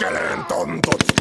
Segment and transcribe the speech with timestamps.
[0.00, 1.19] kellene tantot.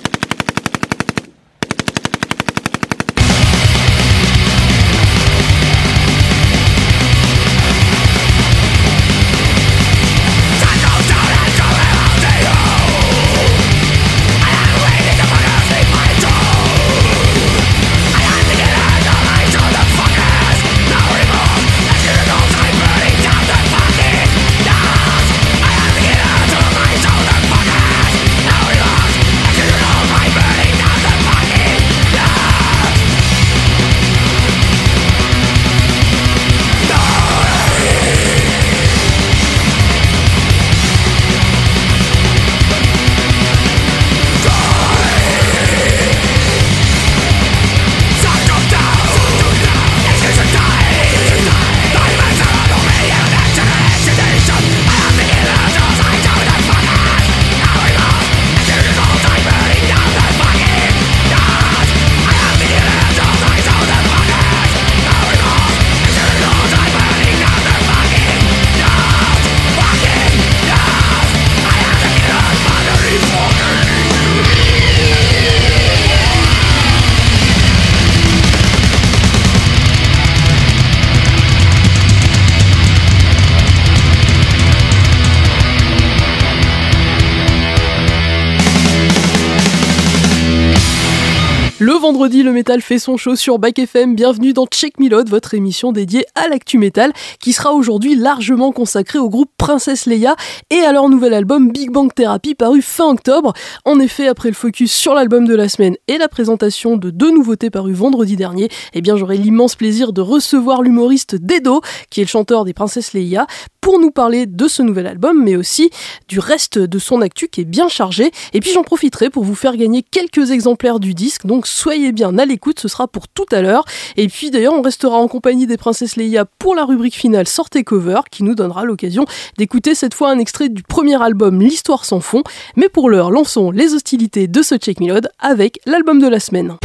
[92.19, 94.13] Vendredi, le métal fait son show sur Back FM.
[94.13, 99.19] Bienvenue dans Check Milod, votre émission dédiée à l'actu métal, qui sera aujourd'hui largement consacrée
[99.19, 100.35] au groupe Princesse Leia
[100.69, 103.53] et à leur nouvel album Big Bang Therapy paru fin octobre.
[103.85, 107.31] En effet, après le focus sur l'album de la semaine et la présentation de deux
[107.31, 112.25] nouveautés parues vendredi dernier, eh bien j'aurai l'immense plaisir de recevoir l'humoriste Dedo, qui est
[112.25, 113.47] le chanteur des Princesses Leia,
[113.81, 115.89] pour nous parler de ce nouvel album, mais aussi
[116.27, 118.31] du reste de son actu qui est bien chargé.
[118.53, 122.37] Et puis j'en profiterai pour vous faire gagner quelques exemplaires du disque, donc soyez bien
[122.37, 123.85] à l'écoute, ce sera pour tout à l'heure.
[124.17, 127.83] Et puis d'ailleurs, on restera en compagnie des Princesses Leia pour la rubrique finale Sortez
[127.83, 129.25] Cover, qui nous donnera l'occasion
[129.57, 132.43] d'écouter cette fois un extrait du premier album L'Histoire sans fond.
[132.75, 136.77] Mais pour l'heure, lançons les hostilités de ce Check Milod avec l'album de la semaine.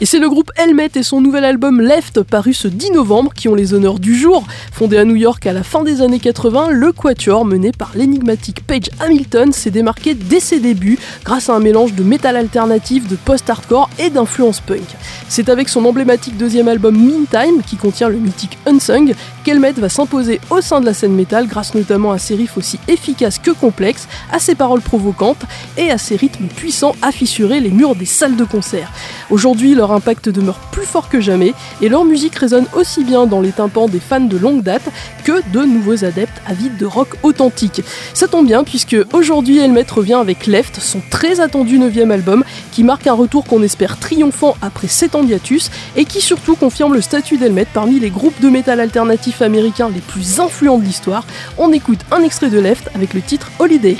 [0.00, 3.48] Et c'est le groupe Helmet et son nouvel album Left, paru ce 10 novembre, qui
[3.48, 4.46] ont les honneurs du jour.
[4.72, 8.64] Fondé à New York à la fin des années 80, le Quatuor, mené par l'énigmatique
[8.64, 13.16] Paige Hamilton, s'est démarqué dès ses débuts grâce à un mélange de métal alternatif, de
[13.16, 14.86] post-hardcore et d'influence punk.
[15.28, 20.40] C'est avec son emblématique deuxième album Meantime, qui contient le mythique Unsung, qu'Helmet va s'imposer
[20.50, 24.06] au sein de la scène métal grâce notamment à ses riffs aussi efficaces que complexes,
[24.30, 25.42] à ses paroles provocantes
[25.76, 28.92] et à ses rythmes puissants à fissurer les murs des salles de concert.
[29.30, 33.40] Aujourd'hui, leur impact demeure plus fort que jamais et leur musique résonne aussi bien dans
[33.40, 34.88] les tympans des fans de longue date
[35.24, 37.82] que de nouveaux adeptes avides de rock authentique.
[38.14, 42.84] Ça tombe bien puisque aujourd'hui Helmet revient avec Left, son très attendu 9 album qui
[42.84, 47.00] marque un retour qu'on espère triomphant après 7 ans d'hiatus et qui surtout confirme le
[47.00, 51.24] statut d'Helmet parmi les groupes de métal alternatif américains les plus influents de l'histoire.
[51.58, 53.96] On écoute un extrait de Left avec le titre Holiday.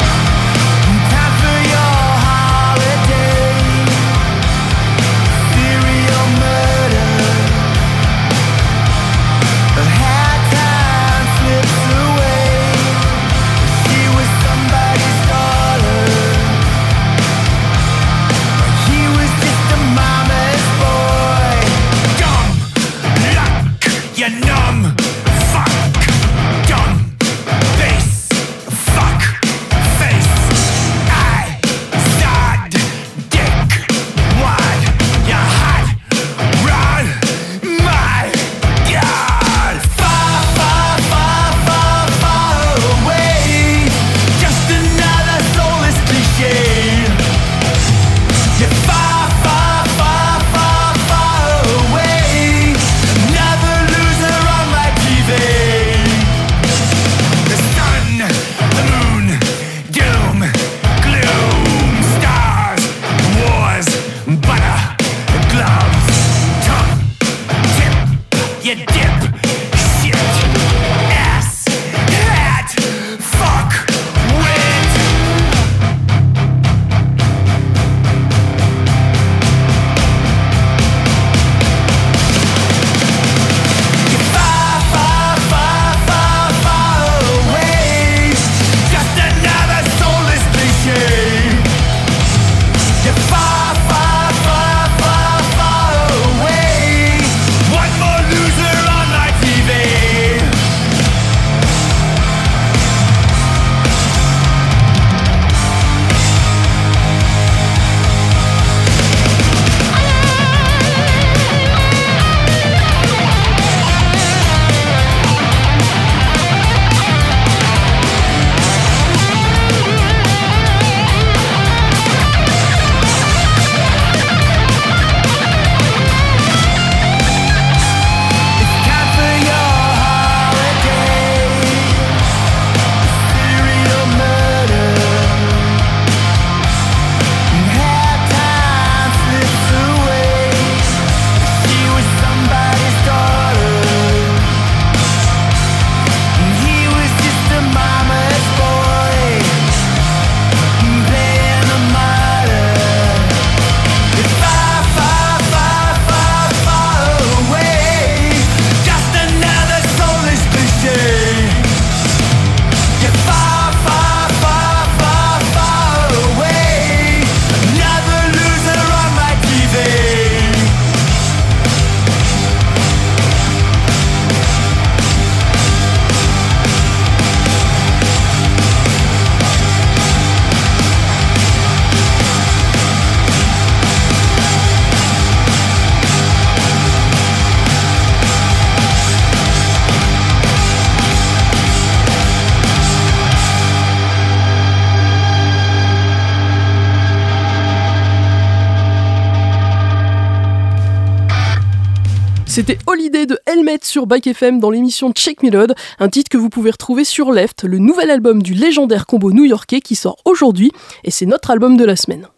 [203.99, 207.33] Sur Bike FM dans l'émission Check Me Load, un titre que vous pouvez retrouver sur
[207.33, 210.71] Left, le nouvel album du légendaire combo new-yorkais qui sort aujourd'hui,
[211.03, 212.29] et c'est notre album de la semaine.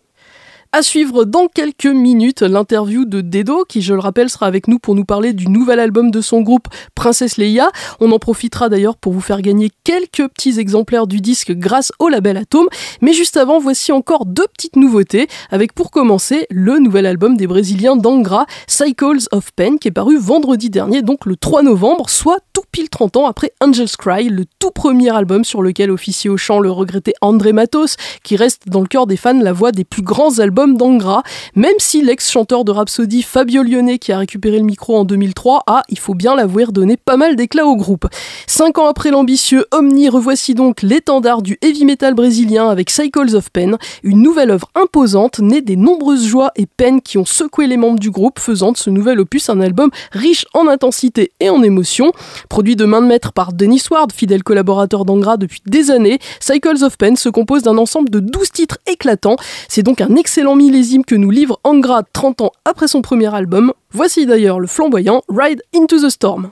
[0.72, 4.78] À suivre dans quelques minutes l'interview de Dedo, qui je le rappelle sera avec nous
[4.78, 7.72] pour nous parler du nouvel album de son groupe Princesse Leia.
[7.98, 12.08] On en profitera d'ailleurs pour vous faire gagner quelques petits exemplaires du disque grâce au
[12.08, 12.68] label Atom.
[13.00, 17.48] Mais juste avant, voici encore deux petites nouveautés, avec pour commencer le nouvel album des
[17.48, 22.38] Brésiliens d'Angra, Cycles of Pen, qui est paru vendredi dernier, donc le 3 novembre, soit
[22.52, 26.36] tout pile 30 ans après Angel's Cry, le tout premier album sur lequel officie au
[26.36, 29.84] chant le regretté André Matos, qui reste dans le cœur des fans la voix des
[29.84, 31.22] plus grands albums d'Angra,
[31.54, 35.82] même si l'ex-chanteur de Rhapsody Fabio Lyonnais, qui a récupéré le micro en 2003, a,
[35.88, 38.06] il faut bien l'avouer, donné pas mal d'éclat au groupe.
[38.46, 43.50] Cinq ans après l'ambitieux Omni, revoici donc l'étendard du heavy metal brésilien avec Cycles of
[43.50, 47.76] Pen, une nouvelle œuvre imposante née des nombreuses joies et peines qui ont secoué les
[47.76, 51.62] membres du groupe, faisant de ce nouvel opus un album riche en intensité et en
[51.62, 52.12] émotion.
[52.48, 56.84] Produit de main de maître par Dennis Ward, fidèle collaborateur d'Angra depuis des années, Cycles
[56.84, 59.36] of Pen se compose d'un ensemble de 12 titres éclatants.
[59.68, 63.72] C'est donc un excellent millésime que nous livre Angra 30 ans après son premier album.
[63.92, 66.50] Voici d'ailleurs le flamboyant Ride into the Storm.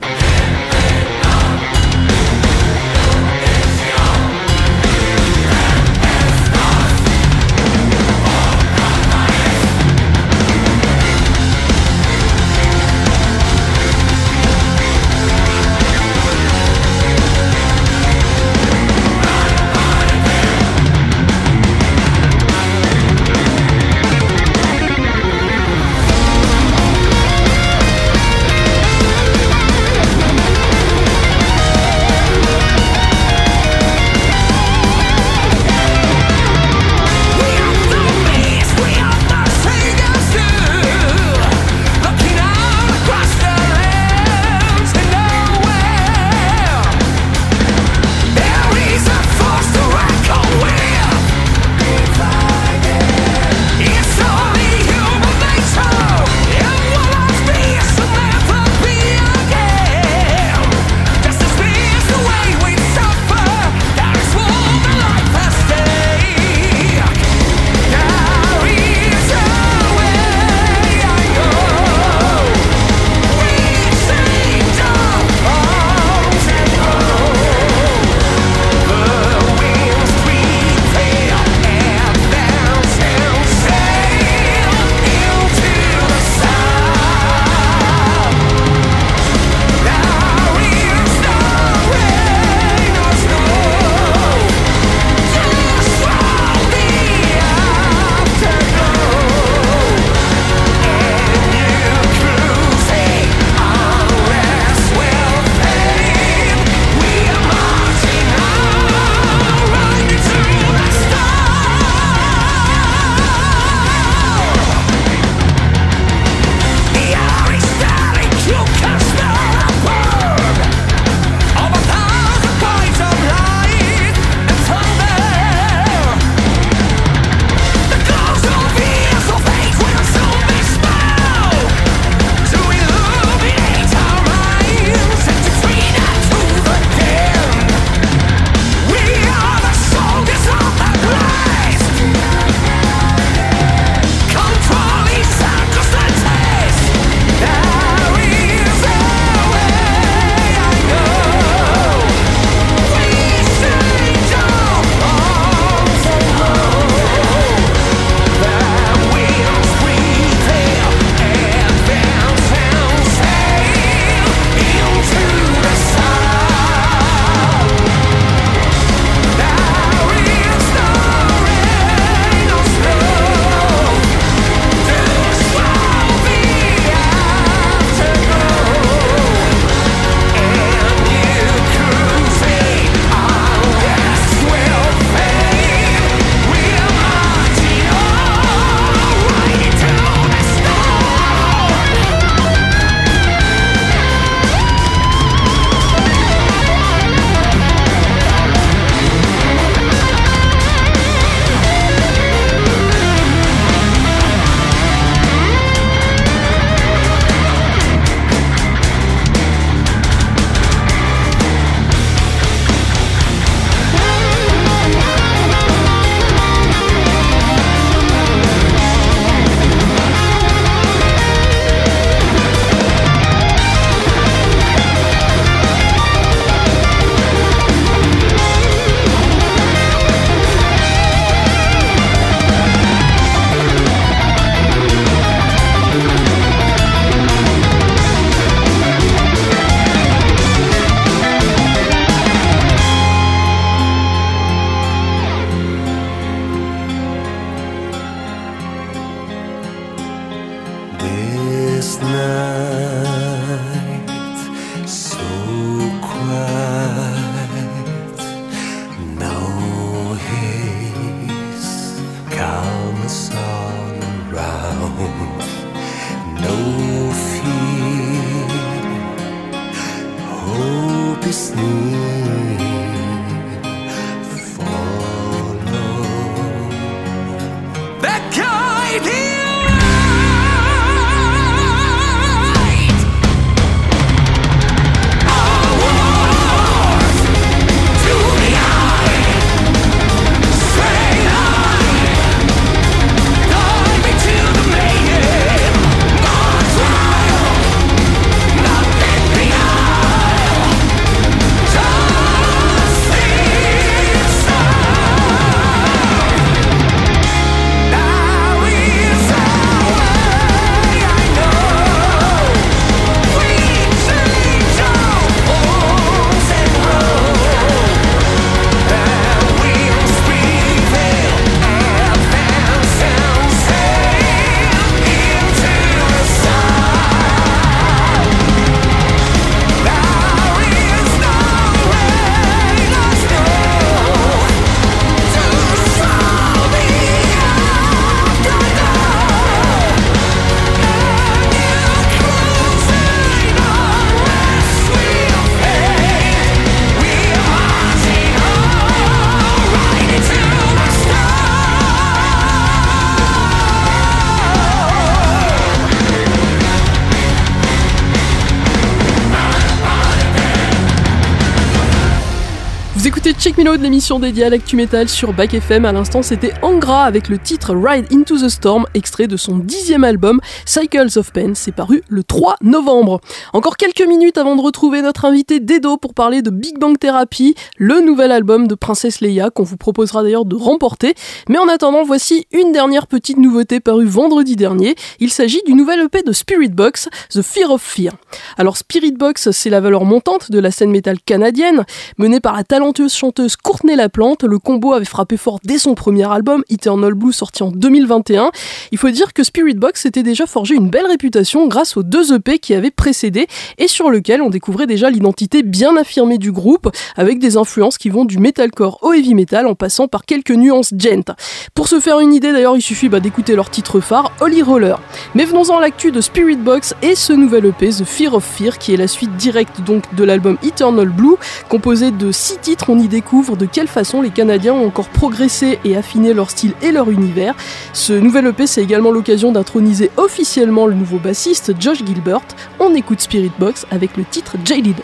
[363.59, 365.85] Me Out, l'émission dédiée à l'actu metal sur Back FM.
[365.85, 370.05] À l'instant, c'était Angra avec le titre Ride Into the Storm, extrait de son dixième
[370.05, 371.55] album Cycles of Pain.
[371.55, 373.21] C'est paru le 3 novembre.
[373.53, 377.57] Encore quelques minutes avant de retrouver notre invité Dedo pour parler de Big Bang Therapy,
[377.77, 381.15] le nouvel album de Princesse Leia qu'on vous proposera d'ailleurs de remporter.
[381.49, 384.95] Mais en attendant, voici une dernière petite nouveauté parue vendredi dernier.
[385.19, 388.13] Il s'agit du nouvel EP de Spirit Box, The Fear of Fear.
[388.57, 391.85] Alors Spirit Box, c'est la valeur montante de la scène métal canadienne,
[392.19, 394.45] menée par la talentueuse chanteuse Courtney Laplante.
[394.45, 398.51] Le combo avait frappé fort dès son premier album, Eternal Blue, sorti en 2021.
[398.93, 402.35] Il faut dire que Spirit Box s'était déjà forgé une belle réputation grâce aux deux
[402.35, 403.47] EP qui avaient précédé
[403.79, 408.11] et sur lequel on découvrait déjà l'identité bien affirmée du groupe, avec des influences qui
[408.11, 411.35] vont du metalcore au heavy metal en passant par quelques nuances gent.
[411.75, 415.01] Pour se faire une idée d'ailleurs, il suffit bah, d'écouter leur titre phare, Holy Roller.
[415.35, 418.79] Mais venons-en à l'actu de Spirit Box et ce nouvel EP, The Fear of Fear,
[418.79, 421.37] qui est la suite directe donc de l'album Eternal Blue,
[421.69, 425.79] composé de six titres on y découvre de quelle façon les Canadiens ont encore progressé
[425.85, 427.55] et affiné leur style et leur univers.
[427.93, 432.41] Ce nouvel EP, c'est également l'occasion d'introniser officiellement le nouveau bassiste Josh Gilbert.
[432.81, 434.97] On écoute Spirit Box avec le titre Jaded.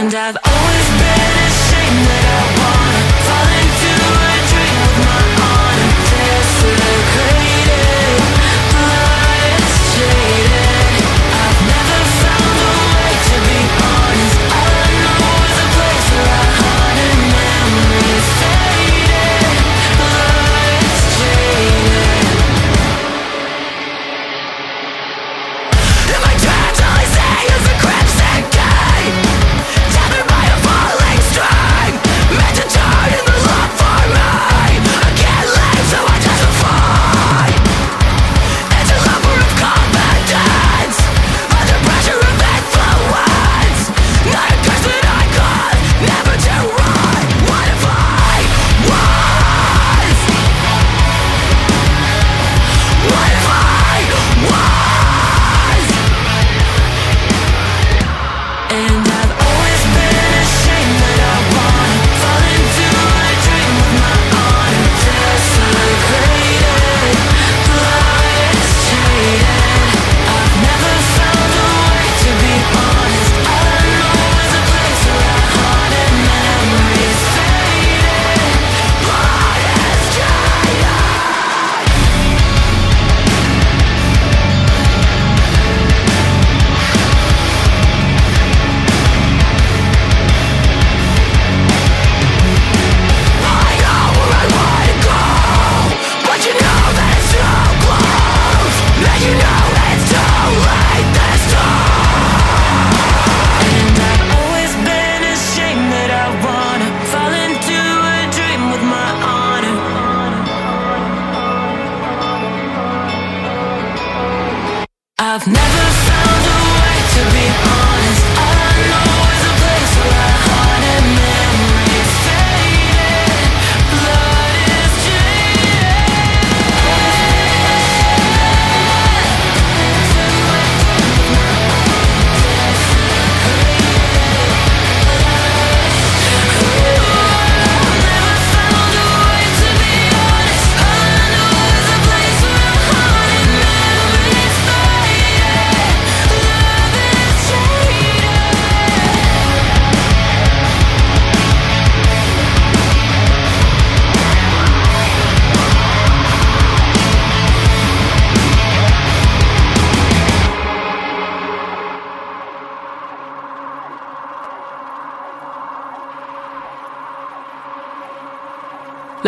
[0.00, 0.59] And I've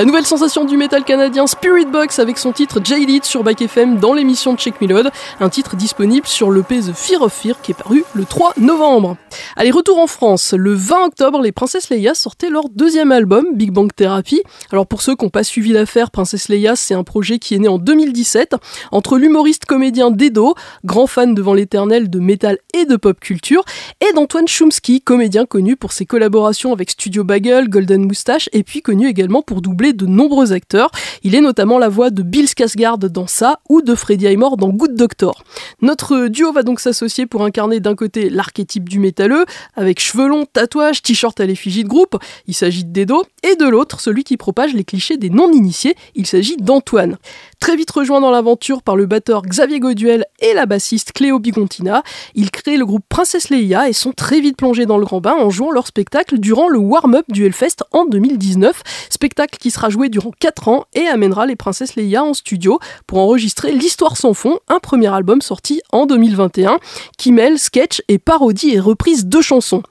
[0.02, 4.00] La nouvelle sensation du métal canadien Spirit Box avec son titre J-Lead sur Back FM
[4.00, 7.74] dans l'émission Check Melod, un titre disponible sur le The Fear of Fear qui est
[7.74, 9.16] paru le 3 novembre.
[9.54, 10.54] Allez, retour en France.
[10.58, 14.42] Le 20 octobre, les Princesses Leia sortaient leur deuxième album, Big Bang Therapy.
[14.72, 17.60] Alors pour ceux qui n'ont pas suivi l'affaire, Princesse Leia, c'est un projet qui est
[17.60, 18.56] né en 2017
[18.90, 23.64] entre l'humoriste comédien Dedo, grand fan devant l'éternel de métal et de pop culture,
[24.00, 28.82] et d'Antoine Chomsky, comédien connu pour ses collaborations avec Studio Bagel, Golden Moustache, et puis
[28.82, 30.90] connu également pour doubler de nombreux acteurs.
[31.22, 34.70] Il est notamment la voix de Bill Skarsgård dans ça ou de Freddie Highmore dans
[34.70, 35.44] Good Doctor.
[35.80, 40.44] Notre duo va donc s'associer pour incarner d'un côté l'archétype du métalleux, avec cheveux longs,
[40.44, 44.36] tatouages, t-shirt à l'effigie de groupe, il s'agit de Dedo, et de l'autre, celui qui
[44.36, 47.18] propage les clichés des non-initiés, il s'agit d'Antoine.
[47.62, 52.02] Très vite rejoint dans l'aventure par le batteur Xavier Goduel et la bassiste Cléo Bigontina,
[52.34, 55.34] ils créent le groupe Princesse Leia et sont très vite plongés dans le grand bain
[55.34, 60.08] en jouant leur spectacle durant le warm-up du Hellfest en 2019, spectacle qui sera joué
[60.08, 64.58] durant 4 ans et amènera les Princesses Leia en studio pour enregistrer L'Histoire sans fond,
[64.66, 66.80] un premier album sorti en 2021
[67.16, 69.84] qui mêle sketch et parodie et reprise de chansons.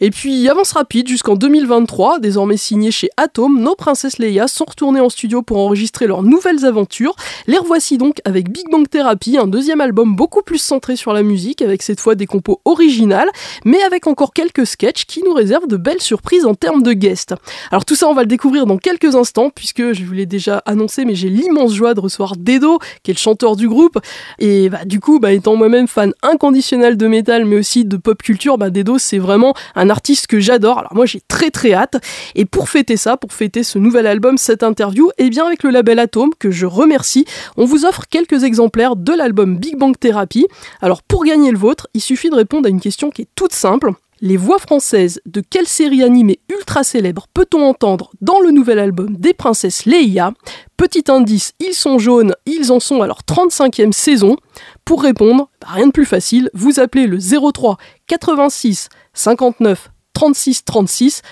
[0.00, 5.00] Et puis, avance rapide, jusqu'en 2023, désormais signé chez Atom, nos princesses Leia sont retournées
[5.00, 7.16] en studio pour enregistrer leurs nouvelles aventures.
[7.48, 11.24] Les revoici donc avec Big Bang Therapy, un deuxième album beaucoup plus centré sur la
[11.24, 13.28] musique, avec cette fois des compos originales,
[13.64, 17.34] mais avec encore quelques sketchs qui nous réservent de belles surprises en termes de guests.
[17.72, 20.62] Alors tout ça, on va le découvrir dans quelques instants, puisque je vous l'ai déjà
[20.64, 23.98] annoncé, mais j'ai l'immense joie de recevoir Dedo, qui est le chanteur du groupe.
[24.38, 28.22] Et bah, du coup, bah, étant moi-même fan inconditionnel de métal, mais aussi de pop
[28.22, 30.78] culture, bah, Dedo, c'est vraiment un artiste que j'adore.
[30.78, 31.96] Alors moi j'ai très très hâte.
[32.34, 35.62] Et pour fêter ça, pour fêter ce nouvel album, cette interview, et eh bien avec
[35.62, 37.24] le label Atom que je remercie,
[37.56, 40.46] on vous offre quelques exemplaires de l'album Big Bang Therapy.
[40.80, 43.52] Alors pour gagner le vôtre, il suffit de répondre à une question qui est toute
[43.52, 43.92] simple.
[44.20, 49.16] Les voix françaises de quelle série animée ultra célèbre peut-on entendre dans le nouvel album
[49.16, 50.32] des princesses Leia?
[50.78, 54.36] Petit indice, ils sont jaunes, ils en sont à leur 35e saison.
[54.84, 61.22] Pour répondre, bah, rien de plus facile, vous appelez le 03 86 59 36 36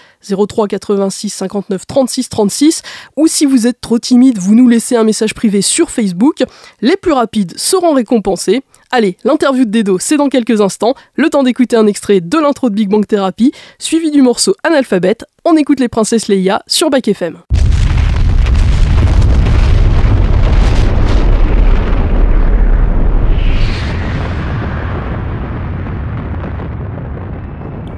[0.49, 2.83] 03 86 59 36 36
[3.17, 6.43] ou si vous êtes trop timide, vous nous laissez un message privé sur Facebook.
[6.81, 8.65] Les plus rapides seront récompensés.
[8.91, 10.95] Allez, l'interview de Dedo, c'est dans quelques instants.
[11.15, 15.25] Le temps d'écouter un extrait de l'intro de Big Bang Therapy, suivi du morceau Analphabète.
[15.45, 17.39] On écoute les princesses Leia sur Bac FM.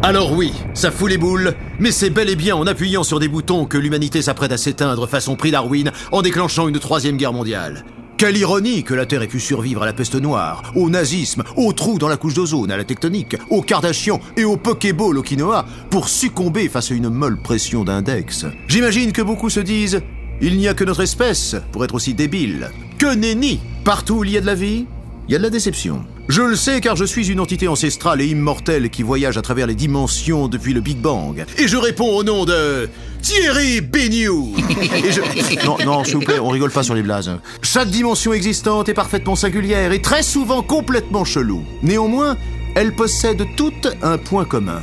[0.09, 3.29] Alors oui, ça fout les boules, mais c'est bel et bien en appuyant sur des
[3.29, 7.85] boutons que l'humanité s'apprête à s'éteindre façon prix Darwin en déclenchant une troisième guerre mondiale.
[8.17, 11.75] Quelle ironie que la Terre ait pu survivre à la peste noire, au nazisme, aux
[11.75, 15.67] trous dans la couche d'ozone, à la tectonique, aux Kardashians et au Pokéball au quinoa
[15.91, 18.47] pour succomber face à une molle pression d'index.
[18.67, 20.01] J'imagine que beaucoup se disent
[20.41, 22.71] il n'y a que notre espèce pour être aussi débile.
[22.97, 24.87] Que nenni Partout où il y a de la vie,
[25.29, 26.03] il y a de la déception.
[26.29, 29.67] Je le sais car je suis une entité ancestrale et immortelle qui voyage à travers
[29.67, 31.47] les dimensions depuis le Big Bang.
[31.57, 32.89] Et je réponds au nom de
[33.23, 34.55] Thierry Bignou.
[35.05, 35.65] Et je...
[35.65, 37.31] Non, non, s'il vous plaît, on rigole pas sur les blazes.
[37.63, 41.65] Chaque dimension existante est parfaitement singulière et très souvent complètement chelou.
[41.83, 42.37] Néanmoins,
[42.75, 44.83] elles possèdent toutes un point commun.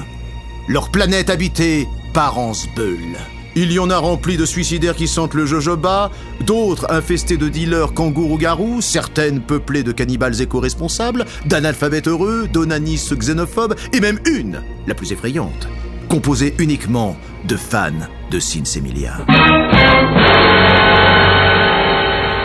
[0.67, 3.17] Leur planète habitée par Ansbeul.
[3.57, 7.93] Il y en a rempli de suicidaires qui sentent le jojoba, d'autres infestés de dealers
[7.93, 15.13] kangourou-garous, certaines peuplées de cannibales éco-responsables, d'analphabètes heureux, d'onanistes xénophobes, et même une, la plus
[15.13, 15.69] effrayante,
[16.09, 17.15] composée uniquement
[17.45, 17.91] de fans
[18.29, 19.25] de Emilia.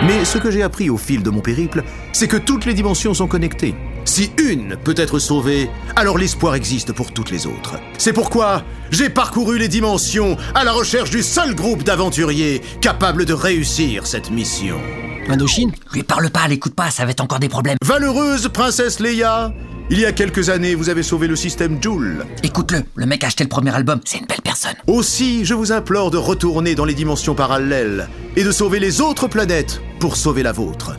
[0.06, 3.14] Mais ce que j'ai appris au fil de mon périple, c'est que toutes les dimensions
[3.14, 3.74] sont connectées.
[4.10, 7.76] Si une peut être sauvée, alors l'espoir existe pour toutes les autres.
[7.96, 13.34] C'est pourquoi j'ai parcouru les dimensions à la recherche du seul groupe d'aventuriers capable de
[13.34, 14.80] réussir cette mission.
[15.28, 17.76] Indochine Lui parle pas, l'écoute pas, ça va être encore des problèmes.
[17.84, 19.54] Valeureuse princesse Leia,
[19.90, 22.26] il y a quelques années, vous avez sauvé le système Joule.
[22.42, 24.74] Écoute-le, le mec a acheté le premier album, c'est une belle personne.
[24.88, 29.28] Aussi, je vous implore de retourner dans les dimensions parallèles et de sauver les autres
[29.28, 30.96] planètes pour sauver la vôtre.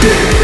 [0.00, 0.37] Salut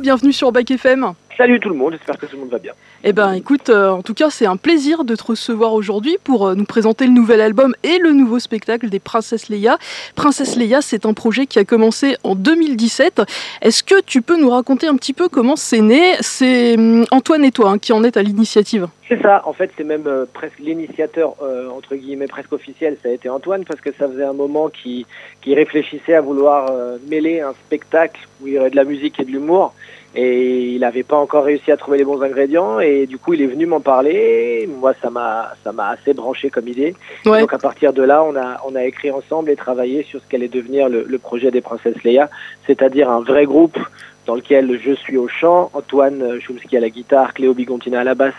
[0.00, 1.12] Bienvenue sur Bac FM.
[1.36, 2.72] Salut tout le monde, j'espère que tout le monde va bien.
[3.04, 6.46] Eh ben écoute, euh, en tout cas c'est un plaisir de te recevoir aujourd'hui pour
[6.46, 9.78] euh, nous présenter le nouvel album et le nouveau spectacle des Princesses Leia.
[10.14, 13.22] Princesse Leia, c'est un projet qui a commencé en 2017.
[13.60, 16.14] Est-ce que tu peux nous raconter un petit peu comment c'est né?
[16.20, 18.88] C'est hum, Antoine et toi hein, qui en êtes à l'initiative.
[19.10, 21.34] C'est ça, en fait c'est même euh, presque l'initiateur
[21.76, 25.04] entre guillemets presque officiel, ça a été Antoine parce que ça faisait un moment qu'il
[25.42, 26.70] qui réfléchissait à vouloir
[27.08, 29.74] mêler un spectacle où il y aurait de la musique et de l'humour.
[30.14, 32.80] Et il n'avait pas encore réussi à trouver les bons ingrédients.
[32.80, 34.68] Et du coup il est venu m'en parler.
[34.80, 36.94] Moi ça m'a ça m'a assez branché comme idée.
[37.24, 40.28] Donc à partir de là on a on a écrit ensemble et travaillé sur ce
[40.28, 42.28] qu'allait devenir le, le, projet des princesses Leia
[42.66, 43.78] c'est-à-dire un vrai groupe
[44.26, 45.70] dans lequel je suis au chant.
[45.74, 48.34] Antoine Chomsky à la guitare Cléo Bigontina à la basse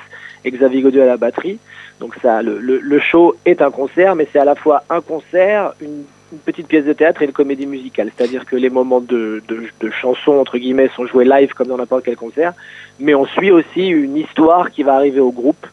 [0.50, 1.60] Xavier à la batterie
[2.00, 5.02] donc ça le, le, le show est un concert mais c'est à la fois un
[5.02, 8.12] concert une une petite pièce de théâtre et une comédie musicale.
[8.16, 11.78] C'est-à-dire que les moments de, de, de, chansons, entre guillemets, sont joués live comme dans
[11.78, 12.54] n'importe quel concert,
[13.00, 15.68] mais on suit aussi une histoire qui va arriver au groupe.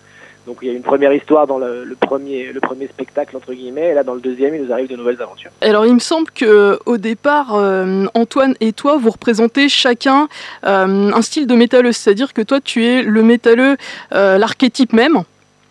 [0.48, 3.52] Donc il y a une première histoire dans le, le, premier, le premier spectacle, entre
[3.52, 5.50] guillemets, et là dans le deuxième, il nous arrive de nouvelles aventures.
[5.60, 10.26] Alors il me semble que au départ, euh, Antoine et toi, vous représentez chacun
[10.64, 13.76] euh, un style de métalleux, c'est-à-dire que toi, tu es le métalleux,
[14.14, 15.18] euh, l'archétype même.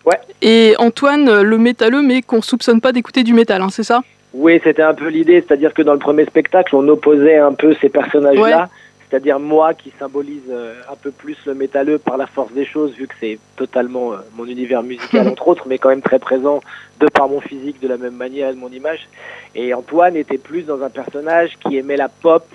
[0.05, 0.19] Ouais.
[0.43, 4.03] Et Antoine, le métalleux, mais qu'on soupçonne pas d'écouter du métal, hein, c'est ça?
[4.35, 7.75] Oui, c'était un peu l'idée, c'est-à-dire que dans le premier spectacle, on opposait un peu
[7.81, 8.69] ces personnages-là,
[9.09, 12.91] c'est-à-dire moi qui symbolise euh, un peu plus le métalleux par la force des choses,
[12.93, 16.61] vu que c'est totalement euh, mon univers musical entre autres, mais quand même très présent
[16.99, 19.07] de par mon physique de la même manière et de mon image.
[19.55, 22.45] Et Antoine était plus dans un personnage qui aimait la pop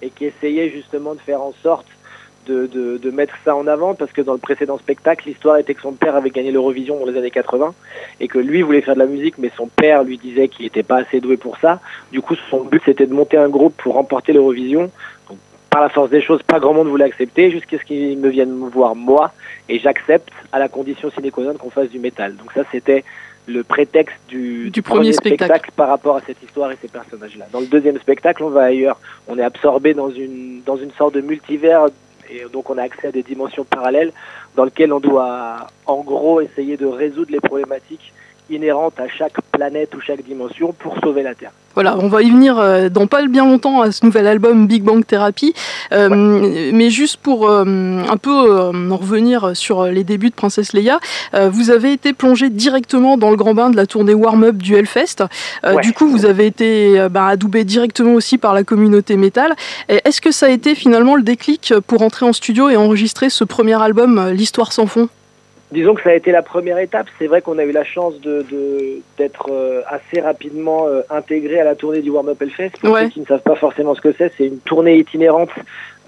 [0.00, 1.86] et qui essayait justement de faire en sorte
[2.46, 5.74] de, de, de, mettre ça en avant parce que dans le précédent spectacle, l'histoire était
[5.74, 7.74] que son père avait gagné l'Eurovision dans les années 80
[8.20, 10.82] et que lui voulait faire de la musique, mais son père lui disait qu'il n'était
[10.82, 11.80] pas assez doué pour ça.
[12.10, 14.90] Du coup, son but c'était de monter un groupe pour remporter l'Eurovision.
[15.70, 18.50] Par la force des choses, pas grand monde voulait accepter jusqu'à ce qu'il me vienne
[18.50, 19.32] me voir moi
[19.68, 22.36] et j'accepte à la condition sine qua non qu'on fasse du métal.
[22.36, 23.04] Donc ça, c'était
[23.46, 25.44] le prétexte du, du premier, spectacle.
[25.44, 25.70] spectacle.
[25.76, 27.46] par rapport à cette histoire et ces personnages-là.
[27.52, 28.98] Dans le deuxième spectacle, on va ailleurs.
[29.26, 31.86] On est absorbé dans une, dans une sorte de multivers
[32.30, 34.12] et donc on a accès à des dimensions parallèles
[34.54, 38.12] dans lesquelles on doit en gros essayer de résoudre les problématiques
[38.50, 41.52] inhérentes à chaque planète ou chaque dimension pour sauver la Terre.
[41.74, 44.82] Voilà, on va y venir euh, dans pas bien longtemps à ce nouvel album Big
[44.82, 45.54] Bang Therapy.
[45.92, 46.08] Euh,
[46.40, 46.72] ouais.
[46.72, 50.98] Mais juste pour euh, un peu en revenir sur les débuts de Princesse Leia,
[51.34, 55.24] vous avez été plongé directement dans le grand bain de la tournée warm-up du Hellfest.
[55.62, 55.80] Ouais.
[55.82, 59.54] Du coup, vous avez été bah, adoubé directement aussi par la communauté métal.
[59.88, 63.44] Est-ce que ça a été finalement le déclic pour entrer en studio et enregistrer ce
[63.44, 65.08] premier album, L'Histoire sans fond?
[65.70, 67.08] Disons que ça a été la première étape.
[67.18, 68.44] C'est vrai qu'on a eu la chance de,
[69.18, 72.80] d'être euh, assez rapidement euh, intégré à la tournée du Warm Up Hellfest.
[72.80, 73.04] Pour ouais.
[73.04, 75.50] ceux qui ne savent pas forcément ce que c'est, c'est une tournée itinérante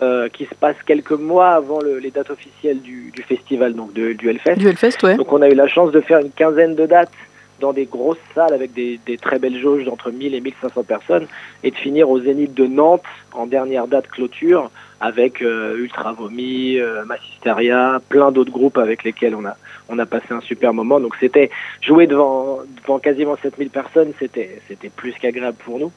[0.01, 3.93] euh, qui se passe quelques mois avant le, les dates officielles du, du festival, donc
[3.93, 4.57] de, du Hellfest.
[4.57, 5.17] Du Hellfest, ouais.
[5.17, 7.13] Donc on a eu la chance de faire une quinzaine de dates
[7.61, 11.27] dans des grosses salles avec des, très belles jauges d'entre 1000 et 1500 personnes
[11.63, 14.71] et de finir au Zénith de Nantes en dernière date clôture
[15.01, 19.57] avec euh, Ultra Vomi, euh, Massisteria, plein d'autres groupes avec lesquels on a
[19.89, 21.01] on a passé un super moment.
[21.01, 24.61] Donc c'était jouer devant devant quasiment 7000 personnes, c'était
[24.95, 25.93] plus qu'agréable pour nous.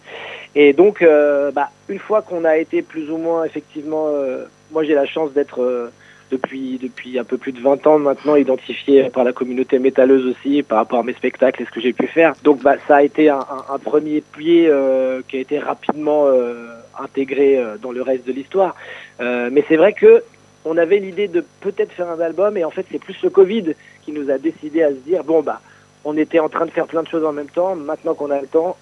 [0.56, 4.84] Et donc euh, bah, une fois qu'on a été plus ou moins effectivement, euh, moi
[4.84, 5.92] j'ai la chance d'être
[6.34, 10.64] depuis, depuis un peu plus de 20 ans maintenant identifié par la communauté métalleuse aussi
[10.64, 12.34] par rapport à mes spectacles et ce que j'ai pu faire.
[12.44, 13.46] Donc bah, ça a été un,
[13.84, 16.68] premier pied euh, qui a été rapidement euh,
[17.00, 18.76] intégré euh, dans le reste de l'histoire.
[19.20, 20.24] Mais c'est vrai que
[20.66, 23.74] on avait l'idée de peut-être faire un album et en fait c'est plus le Covid
[24.04, 25.62] qui nous a décidé à se dire bon bah
[26.04, 28.42] on était en train de faire plein de choses en même temps, maintenant qu'on a
[28.42, 28.76] le temps,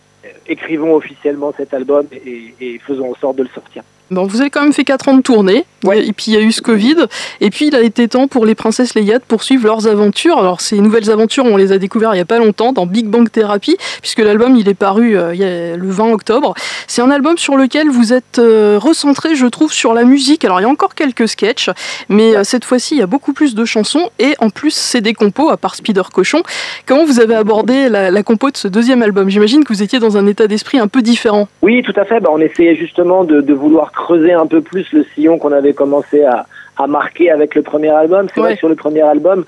[0.47, 3.83] écrivons officiellement cet album et faisons en sorte de le sortir.
[4.11, 6.05] Bon, vous avez quand même fait 4 ans de tournée, ouais.
[6.05, 6.97] et puis il y a eu ce Covid,
[7.39, 10.37] et puis il a été temps pour les princesses Leia de poursuivre leurs aventures.
[10.37, 13.05] Alors ces nouvelles aventures, on les a découvertes il n'y a pas longtemps dans Big
[13.05, 16.55] Bang Therapy, puisque l'album il est paru euh, il y a le 20 octobre.
[16.87, 20.43] C'est un album sur lequel vous êtes euh, recentré, je trouve, sur la musique.
[20.43, 21.69] Alors il y a encore quelques sketchs,
[22.09, 24.99] mais euh, cette fois-ci il y a beaucoup plus de chansons, et en plus c'est
[24.99, 26.43] des compos, à part Spider Cochon.
[26.85, 29.29] Comment vous avez abordé la, la compo de ce deuxième album?
[29.29, 31.47] J'imagine que vous étiez dans un état d'esprit un peu différent.
[31.61, 32.19] Oui, tout à fait.
[32.19, 35.73] Bah, on essayait justement de, de vouloir creuser un peu plus le sillon qu'on avait
[35.81, 36.37] commencé à,
[36.77, 38.23] à marquer avec le premier album.
[38.33, 38.55] C'est vrai Ouais.
[38.55, 39.39] que sur le premier album,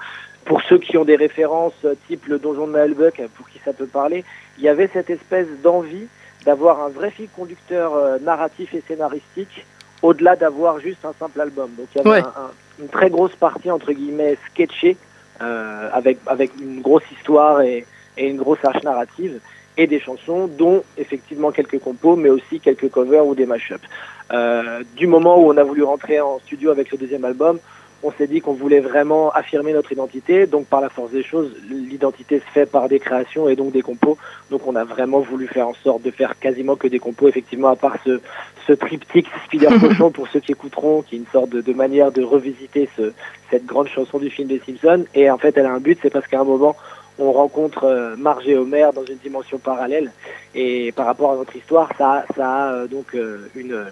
[0.45, 2.73] pour ceux qui ont des références euh, type le donjon de
[3.19, 4.23] euh, pour qui ça peut parler,
[4.57, 6.07] il y avait cette espèce d'envie
[6.45, 9.65] d'avoir un vrai fil conducteur euh, narratif et scénaristique
[10.01, 11.69] au-delà d'avoir juste un simple album.
[11.77, 12.23] Donc il y avait Ouais.
[12.23, 14.95] un- un- une très grosse partie entre guillemets sketchée
[15.41, 17.79] euh, avec avec une grosse histoire et,
[18.19, 19.35] et une grosse arche narrative
[19.77, 23.83] et des chansons dont effectivement quelques compos mais aussi quelques covers ou des mashups.
[24.31, 27.59] Euh, du moment où on a voulu rentrer en studio avec le deuxième album,
[28.03, 30.45] on s'est dit qu'on voulait vraiment affirmer notre identité.
[30.45, 33.81] Donc, par la force des choses, l'identité se fait par des créations et donc des
[33.81, 34.17] compos.
[34.51, 37.69] Donc, on a vraiment voulu faire en sorte de faire quasiment que des compos, effectivement,
[37.69, 38.19] à part ce,
[38.67, 42.11] ce triptyque Spider Cochon pour ceux qui écouteront, qui est une sorte de, de manière
[42.11, 43.13] de revisiter ce,
[43.49, 45.05] cette grande chanson du film des Simpsons.
[45.15, 46.75] Et en fait, elle a un but, c'est parce qu'à un moment,
[47.19, 50.11] on rencontre euh, Marge et Homer dans une dimension parallèle.
[50.55, 53.85] Et par rapport à notre histoire, ça, ça a euh, donc euh, une,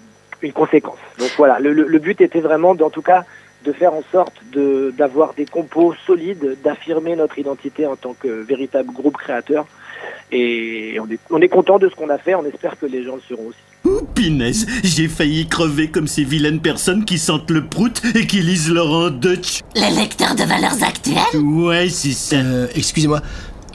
[0.53, 0.97] conséquence.
[1.19, 3.25] Donc voilà, le but était vraiment, en tout cas,
[3.63, 8.27] de faire en sorte de d'avoir des compos solides, d'affirmer notre identité en tant que
[8.27, 9.65] véritable groupe créateur.
[10.31, 13.03] Et on est, on est content de ce qu'on a fait, on espère que les
[13.03, 13.59] gens le seront aussi.
[14.13, 18.69] Pinaise, j'ai failli crever comme ces vilaines personnes qui sentent le prout et qui lisent
[18.69, 19.61] Laurent Dutch.
[19.75, 21.41] Les lecteurs de valeurs actuelles?
[21.41, 22.35] Ouais, c'est ça.
[22.35, 23.21] Euh, excusez-moi.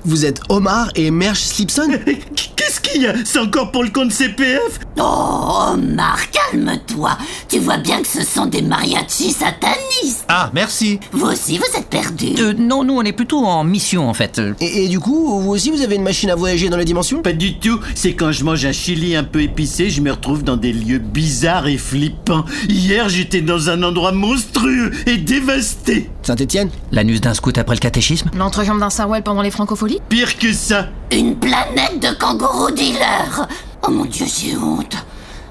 [0.04, 1.88] Vous êtes Omar et Merch Slipson
[2.56, 7.18] Qu'est-ce qu'il y a C'est encore pour le compte CPF Oh, Omar, calme-toi.
[7.48, 10.24] Tu vois bien que ce sont des mariachis satanistes.
[10.28, 10.98] Ah, merci.
[11.12, 12.34] Vous aussi, vous êtes perdus.
[12.38, 14.40] Euh, non, nous on est plutôt en mission en fait.
[14.60, 17.22] Et, et du coup, vous aussi, vous avez une machine à voyager dans les dimensions?
[17.22, 17.78] Pas du tout.
[17.94, 20.98] C'est quand je mange un chili un peu épicé, je me retrouve dans des lieux
[20.98, 22.44] bizarres et flippants.
[22.68, 26.10] Hier, j'étais dans un endroit monstrueux et dévasté.
[26.22, 26.70] Saint-Étienne?
[26.92, 28.30] L'anus d'un scout après le catéchisme?
[28.36, 29.95] L'entrejambe d'un Sarwell pendant les francopholies?
[30.08, 30.86] Pire que ça.
[31.10, 33.46] Une planète de kangourous dealers.
[33.86, 34.96] Oh mon dieu, j'ai honte.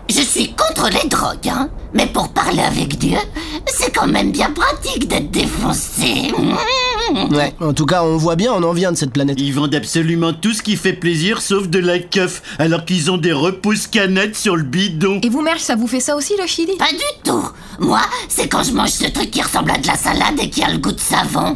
[0.10, 1.70] Je suis contre les drogues, hein.
[1.94, 3.18] Mais pour parler avec Dieu,
[3.66, 6.32] c'est quand même bien pratique d'être défoncé.
[7.32, 7.54] Ouais.
[7.62, 9.40] En tout cas, on voit bien, on en vient de cette planète.
[9.40, 13.18] Ils vendent absolument tout ce qui fait plaisir sauf de la keuf, alors qu'ils ont
[13.18, 15.20] des repousses canettes sur le bidon.
[15.22, 16.76] Et vous, Merch, ça vous fait ça aussi, le chili?
[16.78, 17.48] Pas du tout.
[17.80, 20.64] Moi, c'est quand je mange ce truc qui ressemble à de la salade et qui
[20.64, 21.56] a le goût de savon.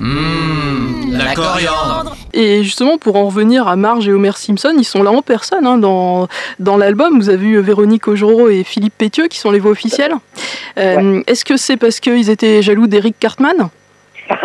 [1.12, 2.16] La coriandre.
[2.34, 5.66] Et justement, pour en revenir à Marge et Homer Simpson, ils sont là en personne
[5.66, 6.28] hein, dans,
[6.60, 7.20] dans l'album.
[7.20, 10.14] Vous avez eu Véronique Augereau et Philippe Pétieux qui sont les voix officielles.
[10.78, 13.70] Euh, Est-ce que c'est parce qu'ils étaient jaloux d'Eric Cartman?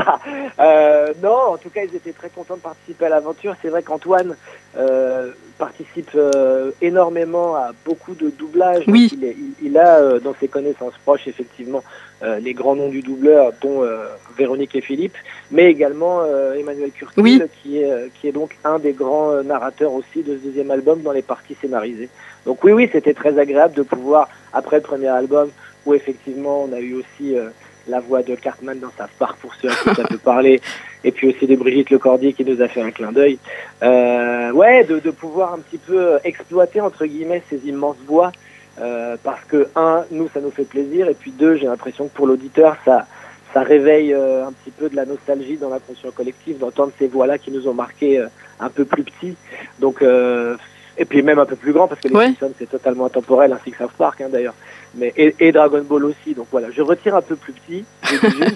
[0.60, 3.54] Euh, non, en tout cas, ils étaient très contents de participer à l'aventure.
[3.60, 4.36] C'est vrai qu'Antoine
[4.78, 8.84] euh, participe euh, énormément à beaucoup de doublages.
[8.86, 9.10] Oui.
[9.12, 11.82] Il, est- il- il a euh, dans ses connaissances proches, effectivement,
[12.22, 14.06] euh, les grands noms du doubleur, dont euh,
[14.38, 15.16] Véronique et Philippe,
[15.50, 17.42] mais également euh, Emmanuel Curtil, Oui.
[17.62, 21.12] qui, est, qui est donc un des grands narrateurs aussi de ce deuxième album dans
[21.12, 22.08] les parties scénarisées.
[22.46, 25.50] Donc oui, oui, c'était très agréable de pouvoir, après le premier album,
[25.84, 27.48] où effectivement on a eu aussi euh,
[27.88, 30.60] la voix de Cartman dans sa part pour ceux à qui ça peut parler,
[31.02, 33.38] et puis aussi de Brigitte Lecordier qui nous a fait un clin d'œil.
[33.82, 38.32] Euh, ouais, de, de pouvoir un petit peu exploiter entre guillemets ces immenses voix,
[38.80, 42.14] euh, parce que un, nous ça nous fait plaisir, et puis deux, j'ai l'impression que
[42.14, 43.06] pour l'auditeur ça
[43.52, 47.06] ça réveille euh, un petit peu de la nostalgie dans la conscience collective d'entendre ces
[47.06, 48.26] voix-là qui nous ont marqué euh,
[48.58, 49.36] un peu plus petits.
[49.78, 50.56] Donc euh,
[50.98, 52.26] et puis même un peu plus grand parce que les Ouais.
[52.26, 54.54] Simpsons c'est totalement intemporel ainsi que South Park hein, d'ailleurs
[54.96, 56.70] mais et, et Dragon Ball aussi donc voilà.
[56.70, 57.84] Je retire un peu plus petit.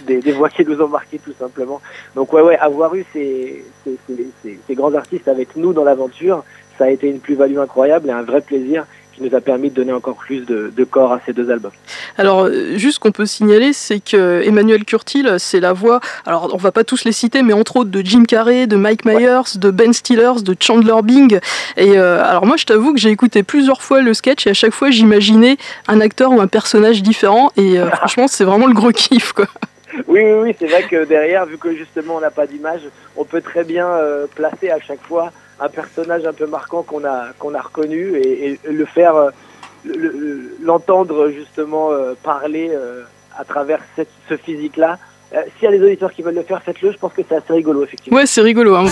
[0.07, 1.81] Des, des voix qui nous ont marqué tout simplement.
[2.15, 3.97] Donc ouais ouais avoir eu ces, ces,
[4.43, 6.45] ces- ces grands artistes avec nous dans l'aventure
[6.79, 8.87] ça a été une plus-value incroyable et un vrai plaisir
[9.19, 11.73] qui nous a permis de donner encore plus de, de corps à ces deux albums
[12.17, 16.57] Alors, euh, juste qu'on peut signaler, c'est que Emmanuel Curtil, c'est la voix, alors on
[16.57, 19.71] va pas tous les citer, mais entre autres de Jim Carrey, de Mike Myers, de
[19.71, 21.41] Ben Stillers, de Chandler Bing.
[21.77, 24.55] Et euh, alors moi, je t'avoue que j'ai écouté plusieurs fois le sketch et à
[24.55, 25.57] chaque fois, j'imaginais
[25.89, 27.51] un acteur ou un personnage différent.
[27.57, 29.47] Et euh, franchement, c'est vraiment le gros kiff, quoi.
[30.07, 32.83] Oui, oui, oui, c'est vrai que derrière, vu que justement on n'a pas d'image,
[33.17, 37.05] on peut très bien euh, placer à chaque fois un personnage un peu marquant qu'on
[37.05, 39.31] a qu'on a reconnu et, et le faire, euh,
[39.85, 43.03] le- le- l'entendre justement euh, parler euh,
[43.39, 44.99] à travers cette- ce physique-là.
[45.35, 46.91] Euh, S'il y a des auditeurs qui veulent le faire, faites-le.
[46.93, 48.19] Je pense que c'est assez rigolo, effectivement.
[48.19, 48.75] Ouais, c'est rigolo.
[48.77, 48.87] Hein.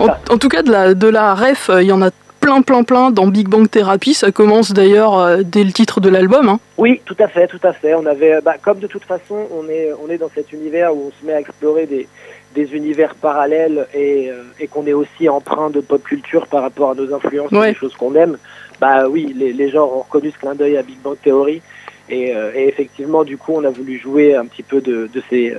[0.00, 2.10] En, en tout cas, de la, de la ref, euh, il y en a
[2.44, 4.12] plein, plein, plein dans Big Bang Therapy.
[4.12, 6.50] Ça commence d'ailleurs euh, dès le titre de l'album.
[6.50, 6.60] Hein.
[6.76, 7.94] Oui, tout à fait, tout à fait.
[7.94, 11.08] On avait, bah, comme de toute façon, on est, on est dans cet univers où
[11.08, 12.06] on se met à explorer des,
[12.54, 16.90] des univers parallèles et, euh, et qu'on est aussi empreint de pop culture par rapport
[16.90, 18.36] à nos influences et des choses qu'on aime.
[18.78, 21.62] Bah oui, les, les gens ont reconnu ce clin d'œil à Big Bang Theory
[22.10, 25.22] et, euh, et effectivement, du coup, on a voulu jouer un petit peu de, de
[25.30, 25.56] ces,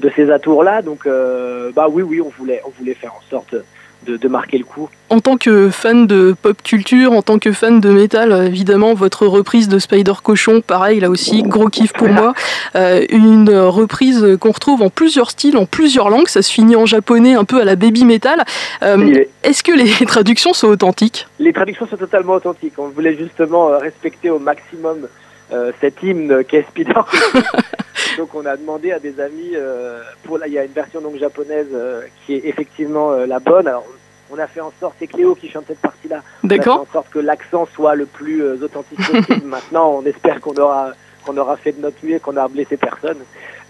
[0.00, 0.82] de ces atours-là.
[0.82, 3.54] Donc, euh, bah oui, oui, on voulait, on voulait faire en sorte
[4.06, 4.88] de, de marquer le coup.
[5.08, 9.26] En tant que fan de pop culture, en tant que fan de métal, évidemment, votre
[9.26, 12.32] reprise de Spider Cochon, pareil, là aussi, gros kiff pour moi.
[12.76, 16.28] Euh, une reprise qu'on retrouve en plusieurs styles, en plusieurs langues.
[16.28, 18.44] Ça se finit en japonais, un peu à la baby metal.
[18.82, 21.26] Euh, Est-ce que les traductions sont authentiques?
[21.38, 22.74] Les traductions sont totalement authentiques.
[22.78, 25.08] On voulait justement euh, respecter au maximum
[25.52, 26.92] euh, cet hymne qu'est Spider.
[28.18, 31.00] donc on a demandé à des amis, euh, pour là il y a une version
[31.00, 33.66] donc japonaise euh, qui est effectivement euh, la bonne.
[33.66, 33.86] Alors
[34.32, 36.22] on a fait en sorte, c'est Cléo qui chante cette partie-là.
[36.42, 39.44] On a fait D'accord en sorte que l'accent soit le plus euh, authentique possible.
[39.44, 40.92] Maintenant, on espère qu'on aura
[41.24, 43.18] qu'on aura fait de notre mieux, qu'on aura blessé personne.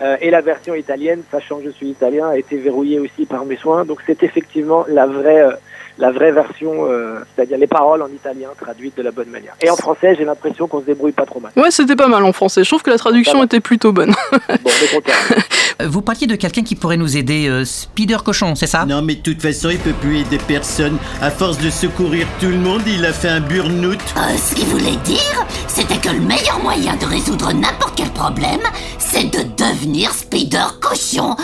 [0.01, 3.45] Euh, et la version italienne, sachant que je suis italien, a été verrouillée aussi par
[3.45, 3.85] mes soins.
[3.85, 5.53] Donc c'est effectivement la vraie euh,
[5.99, 9.55] la vraie version, euh, c'est-à-dire les paroles en italien traduites de la bonne manière.
[9.61, 11.53] Et en français, j'ai l'impression qu'on se débrouille pas trop mal.
[11.57, 12.64] Ouais, c'était pas mal en français.
[12.64, 14.14] Je trouve que la traduction était plutôt bonne.
[14.62, 15.12] Bon, on est content.
[15.80, 18.84] Euh, Vous parliez de quelqu'un qui pourrait nous aider, euh, Spider Cochon, c'est ça?
[18.84, 20.97] Non, mais de toute façon, il peut plus aider personne.
[21.22, 23.99] À force de secourir tout le monde, il a fait un burn-out.
[24.16, 28.61] Euh, ce qu'il voulait dire, c'était que le meilleur moyen de résoudre n'importe quel problème,
[28.99, 31.36] c'est de devenir Spider Cochon.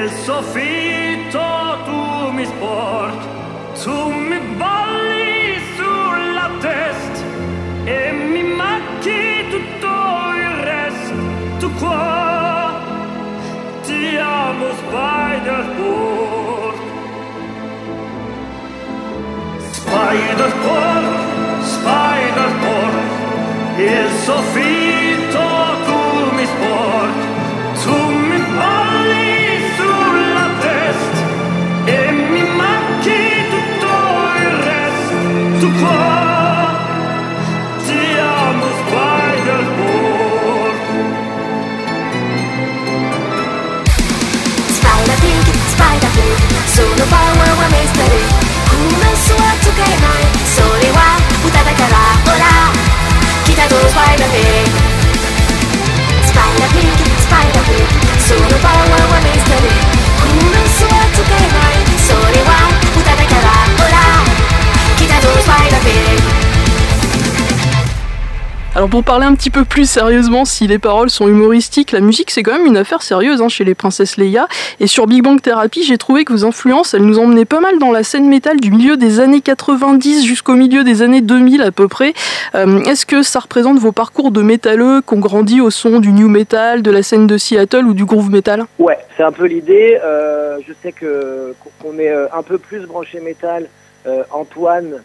[0.00, 1.42] il soffitto
[1.84, 3.20] tu mi sport
[3.82, 7.24] tu mi balli sulla testa
[7.84, 9.94] e mi macchi tutto
[10.44, 11.14] il resto
[11.58, 12.80] tu qua
[13.86, 16.78] ti amo Spider-Port
[19.80, 21.12] Spider-Port
[21.74, 23.06] Spider-Port
[23.78, 25.07] il soffitto
[46.78, 48.30] そのパワーはミステリー
[48.70, 52.46] この巣は使えないそれは歌だからほら
[53.44, 54.77] 来たぞスパイダーピン
[68.90, 72.42] Pour parler un petit peu plus sérieusement, si les paroles sont humoristiques, la musique c'est
[72.42, 74.48] quand même une affaire sérieuse hein, chez les princesses Leia.
[74.80, 77.78] Et sur Big Bang Therapy, j'ai trouvé que vos influences, elles nous emmenaient pas mal
[77.78, 81.70] dans la scène métal du milieu des années 90 jusqu'au milieu des années 2000 à
[81.70, 82.14] peu près.
[82.54, 86.28] Euh, Est-ce que ça représente vos parcours de métalleux qu'on grandit au son du new
[86.28, 88.64] metal, de la scène de Seattle ou du groove metal?
[88.78, 89.98] Ouais, c'est un peu l'idée.
[90.02, 93.68] Euh, je sais que qu'on est euh, un peu plus branché métal.
[94.30, 95.02] Antoine,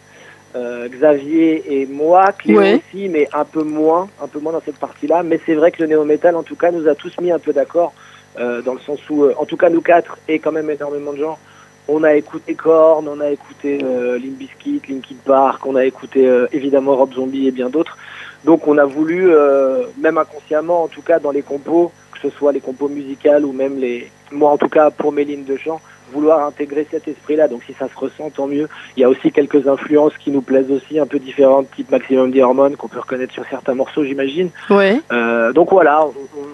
[0.54, 2.74] euh, Xavier et moi, Cléo Ouais.
[2.76, 5.22] aussi, mais un peu moins, un peu moins dans cette partie-là.
[5.22, 7.52] Mais c'est vrai que le néo-métal, en tout cas, nous a tous mis un peu
[7.52, 7.92] d'accord,
[8.38, 11.12] euh, dans le sens où, euh, en tout cas, nous quatre et quand même énormément
[11.12, 11.38] de gens,
[11.86, 16.26] on a écouté Korn, on a écouté euh, Limp Bizkit, Linkin Park, on a écouté
[16.26, 17.98] euh, évidemment Rob Zombie et bien d'autres.
[18.44, 22.36] Donc on a voulu, euh, même inconsciemment, en tout cas dans les compos, que ce
[22.36, 25.56] soit les compos musicales ou même les, moi en tout cas pour mes lignes de
[25.58, 25.80] chant,
[26.12, 27.48] vouloir intégrer cet esprit-là.
[27.48, 28.68] Donc si ça se ressent, tant mieux.
[28.96, 32.30] Il y a aussi quelques influences qui nous plaisent aussi, un peu différentes, type Maximum
[32.30, 34.50] des Hormones, qu'on peut reconnaître sur certains morceaux, j'imagine.
[34.70, 35.00] Ouais.
[35.12, 36.06] Euh, donc voilà,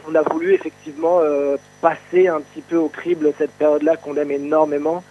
[0.08, 4.30] on, a voulu effectivement euh, passer un petit peu au crible cette période-là qu'on aime
[4.30, 5.02] énormément.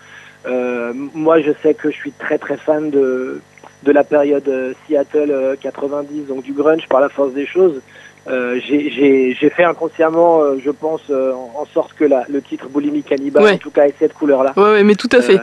[0.48, 3.42] Euh, moi, je sais que je suis très très fan de
[3.84, 7.82] de la période Seattle euh, 90, donc du grunge par la force des choses.
[8.30, 13.04] Euh, j'ai- fait inconsciemment, euh, je pense, euh, en, sorte que la, le titre Bulimie
[13.04, 13.54] Cannibal, Ouais.
[13.54, 14.54] en tout cas, ait cette couleur-là.
[14.56, 15.40] Ouais, ouais, mais tout à fait.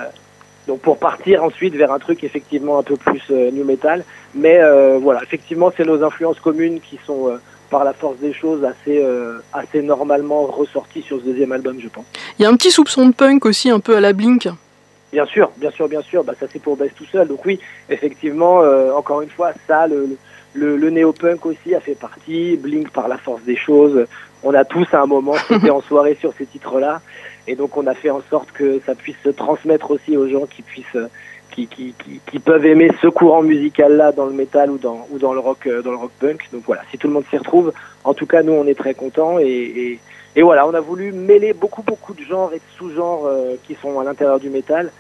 [0.69, 4.05] Donc pour partir ensuite vers un truc effectivement un peu plus new metal.
[4.35, 4.61] Mais
[5.01, 7.39] voilà, effectivement, c'est nos influences communes qui sont
[7.71, 11.89] par la force des choses assez euh, assez normalement ressorties sur ce deuxième album, je
[11.89, 12.05] pense.
[12.39, 14.49] Il y a un petit soupçon de punk aussi, un peu à la Blink.
[15.13, 16.25] Bien sûr, bien sûr, bien sûr.
[16.25, 17.29] Bah, ça c'est pour Best tout seul.
[17.29, 20.17] Donc oui, effectivement, euh, encore une fois, ça, le,
[20.57, 22.57] le, le néo-punk aussi a fait partie.
[22.57, 24.07] Blink par la force des choses.
[24.43, 27.01] On a tous à un moment été en soirée sur ces titres-là.
[27.47, 30.47] Et donc on a fait en sorte que ça puisse se transmettre aussi aux gens
[30.47, 31.09] qui puissent euh,
[31.53, 35.07] qui, qui, qui, qui peuvent aimer ce courant musical là dans le métal ou dans
[35.11, 36.49] ou dans le rock euh, dans le rock punk.
[36.53, 37.73] Donc voilà, si tout le monde s'y retrouve,
[38.05, 40.01] en tout cas nous on est très contents et, et,
[40.35, 43.77] et voilà, on a voulu mêler beaucoup beaucoup de genres et de sous-genres euh, qui
[43.81, 44.91] sont à l'intérieur du métal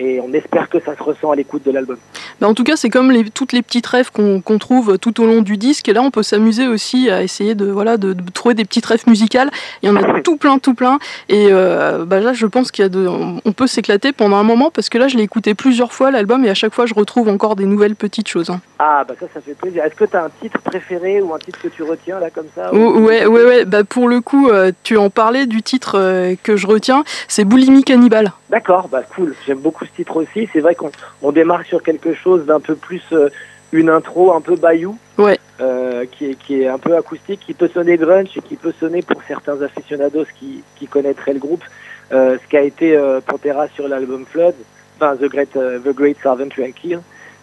[0.00, 1.98] et on espère que ça se ressent à l'écoute de l'album.
[2.40, 5.26] Bah, en tout cas, c'est comme les, toutes les petites rêves qu'on trouve tout au
[5.26, 5.88] long du disque.
[5.88, 8.86] Et là, on peut s'amuser aussi à essayer de, voilà, de, de trouver des petites
[8.86, 9.50] rêves musicales.
[9.82, 10.98] Il y en a tout plein, tout plein.
[11.28, 14.42] Et euh, bah, là, je pense qu'il y a de, on peut s'éclater pendant un
[14.42, 16.94] moment parce que là, je l'ai écouté plusieurs fois l'album et à chaque fois, je
[16.94, 18.48] retrouve encore des nouvelles petites choses.
[18.50, 18.60] hein.
[18.78, 19.84] Ah bah ça ça fait plaisir.
[19.84, 22.46] Est-ce que tu as un titre préféré ou un titre que tu retiens là comme
[22.54, 23.64] ça ou- ouais, ouais, ouais.
[23.66, 27.04] Bah, pour le coup, euh, tu en parlais du titre euh, que je retiens.
[27.28, 28.32] C'est Boulimie Cannibale.
[28.48, 29.34] D'accord, bah cool.
[29.46, 30.48] J'aime beaucoup ce titre aussi.
[30.52, 30.90] C'est vrai qu'on
[31.22, 33.28] on démarre sur quelque chose d'un peu plus euh,
[33.72, 35.38] une intro un peu bayou, Ouais.
[35.60, 38.72] euh, qui est qui est un peu acoustique, qui peut sonner grunge et qui peut
[38.80, 41.64] sonner pour certains aficionados qui qui connaîtraient le groupe,
[42.12, 44.54] euh, ce qu'a été euh, Pantera sur l'album Flood,
[44.96, 46.48] enfin The Great euh, The Great Servant.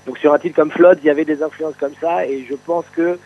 [0.06, 2.56] Donc sur un titre comme Flood, il y avait des influences comme ça et je
[2.56, 3.18] pense que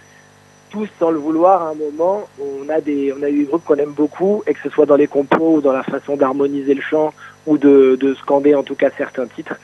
[0.72, 3.66] tous sans le vouloir, à un moment, on a des, on a eu des groupes
[3.66, 6.74] qu'on aime beaucoup, et que ce soit dans les compos ou dans la façon d'harmoniser
[6.74, 7.14] le chant
[7.46, 9.56] ou de, de scander en tout cas certains titres.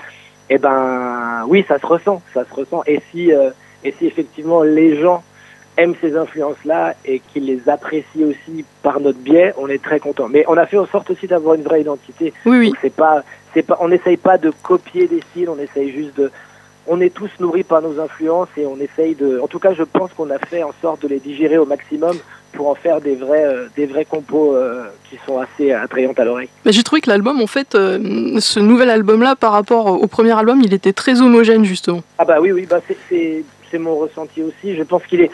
[0.49, 2.83] Eh ben, oui, ça se ressent, ça se ressent.
[2.87, 3.49] Et si, euh,
[3.83, 5.23] et si effectivement les gens
[5.77, 10.27] aiment ces influences-là et qu'ils les apprécient aussi par notre biais, on est très content.
[10.27, 12.33] Mais on a fait en sorte aussi d'avoir une vraie identité.
[12.45, 12.73] Oui, oui.
[12.81, 13.23] C'est pas,
[13.53, 16.31] c'est pas, on n'essaye pas de copier des styles, on essaye juste de,
[16.87, 19.83] on est tous nourris par nos influences et on essaye de, en tout cas, je
[19.83, 22.17] pense qu'on a fait en sorte de les digérer au maximum
[22.53, 26.25] pour en faire des vrais, euh, des vrais compos euh, qui sont assez attrayantes à
[26.25, 26.49] l'oreille.
[26.65, 30.31] Mais j'ai trouvé que l'album, en fait, euh, ce nouvel album-là, par rapport au premier
[30.37, 32.01] album, il était très homogène, justement.
[32.17, 32.79] Ah bah oui, oui, bah
[33.09, 33.43] c'est,
[33.77, 34.75] mon ressenti aussi.
[34.75, 35.29] Je pense qu'il est,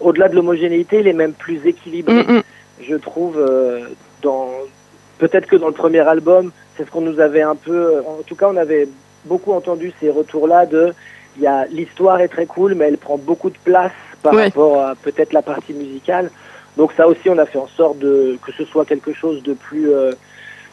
[0.00, 2.14] au-delà de l'homogénéité, il est même plus équilibré.
[2.14, 2.42] Mm, mm.
[2.88, 3.88] Je trouve, euh,
[4.22, 4.48] dans,
[5.18, 8.34] peut-être que dans le premier album, c'est ce qu'on nous avait un peu, en tout
[8.36, 8.88] cas, on avait
[9.24, 10.92] beaucoup entendu ces retours-là de,
[11.36, 13.92] il y a, l'histoire est très cool, mais elle prend beaucoup de place
[14.22, 14.44] par Ouais.
[14.44, 16.30] rapport à peut-être la partie musicale.
[16.76, 19.54] Donc ça aussi, on a fait en sorte de, que ce soit quelque chose de
[19.54, 20.12] plus, euh,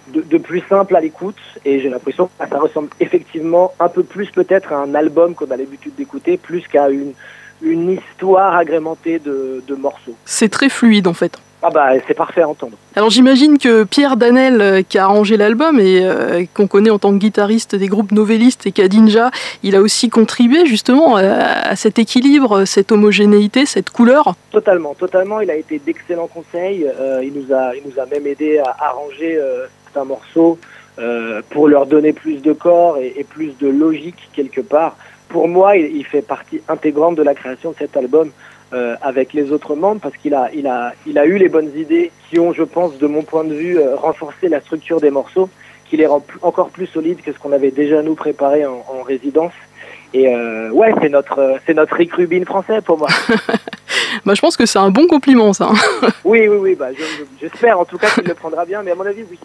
[0.10, 1.38] de, plus simple à l'écoute.
[1.66, 5.50] Et j'ai l'impression que ça ressemble effectivement un peu plus peut-être à un album qu'on
[5.52, 7.14] a l'habitude d'écouter, plus qu'à une,
[7.62, 10.16] histoire agrémentée de morceaux.
[10.26, 11.40] C'est très fluide, en fait.
[11.66, 12.74] Ah bah c'est parfait à entendre.
[12.94, 17.00] Alors j'imagine que Pierre Danel, euh, qui a arrangé l'album et euh, qu'on connaît en
[17.00, 19.32] tant que guitariste des groupes novellistes et Kadinja,
[19.64, 24.36] il a aussi contribué justement à, à cet équilibre, cette homogénéité, cette couleur.
[24.52, 25.40] Totalement, totalement.
[25.40, 26.86] Il a été d'excellents conseils.
[27.00, 29.40] Euh, il nous a, il nous a même aidé à arranger
[29.86, 30.60] certains morceaux
[31.50, 34.98] pour leur donner plus de corps et, et plus de logique quelque part.
[35.30, 38.30] Pour moi, il, il fait partie intégrante de la création de cet album
[38.74, 41.72] euh, avec les autres membres parce qu'il a, il a, il a eu les bonnes
[41.78, 45.12] idées qui ont, je pense, de mon point de vue, euh, renforcé la structure des
[45.12, 45.50] morceaux,
[45.90, 48.84] qui les rend plus- encore plus solides que ce qu'on avait déjà nous préparé en,
[48.90, 49.54] en résidence.
[50.16, 53.08] Et euh, ouais, c'est notre, euh, c'est notre Rick Rubin français pour moi.
[54.26, 55.70] Bah, je pense que c'est un bon compliment, ça.
[56.24, 58.92] Oui, oui, oui, bah, je- je- j'espère en tout cas qu'il le prendra bien, mais
[58.92, 59.40] à mon avis, oui.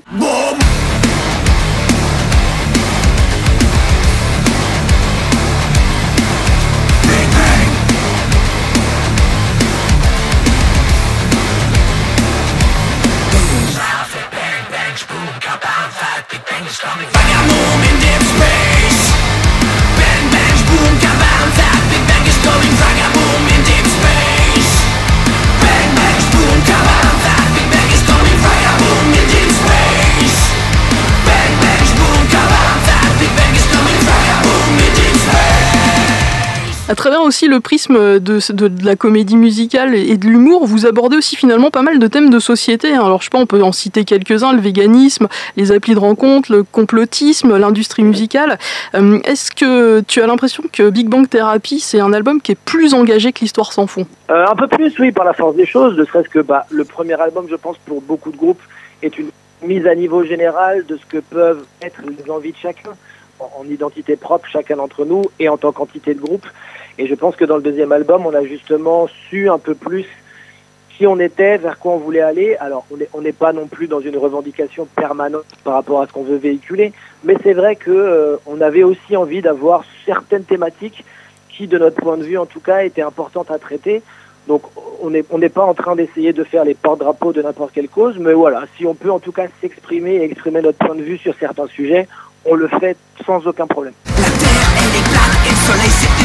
[36.90, 40.86] À travers aussi le prisme de, de- de la comédie musicale et de l'humour, vous
[40.86, 42.94] abordez aussi finalement pas mal de thèmes de société.
[42.94, 43.04] hein.
[43.04, 45.28] Alors je sais pas, on peut en citer quelques-uns, le véganisme,
[45.58, 48.58] les applis de rencontre, le complotisme, l'industrie musicale.
[48.94, 52.58] Euh, Est-ce que tu as l'impression que Big Bang Therapy, c'est un album qui est
[52.58, 54.06] plus engagé que l'histoire sans fond?
[54.30, 56.84] Euh, un peu plus, oui, par la force des choses, ne serait-ce que bah, le
[56.84, 58.62] premier album, je pense, pour beaucoup de groupes,
[59.02, 59.28] est une
[59.62, 62.90] mise à niveau général de ce que peuvent être les envies de chacun,
[63.40, 66.46] en, en identité propre, chacun d'entre nous, et en tant qu'entité de groupe.
[66.98, 70.06] Et je pense que dans le deuxième album, on a justement su un peu plus
[70.96, 72.56] qui on était, vers quoi on voulait aller.
[72.56, 72.84] Alors,
[73.14, 76.36] on n'est pas non plus dans une revendication permanente par rapport à ce qu'on veut
[76.36, 76.92] véhiculer,
[77.22, 81.04] mais c'est vrai que euh, on avait aussi envie d'avoir certaines thématiques
[81.48, 84.02] qui, de notre point de vue en tout cas, étaient importantes à traiter.
[84.48, 84.62] Donc,
[85.00, 88.32] on n'est pas en train d'essayer de faire les porte-drapeaux de n'importe quelle cause, mais
[88.32, 91.34] voilà, si on peut en tout cas s'exprimer et exprimer notre point de vue sur
[91.38, 92.08] certains sujets,
[92.44, 93.92] on le fait sans aucun problème.
[94.06, 96.17] Elle est plate et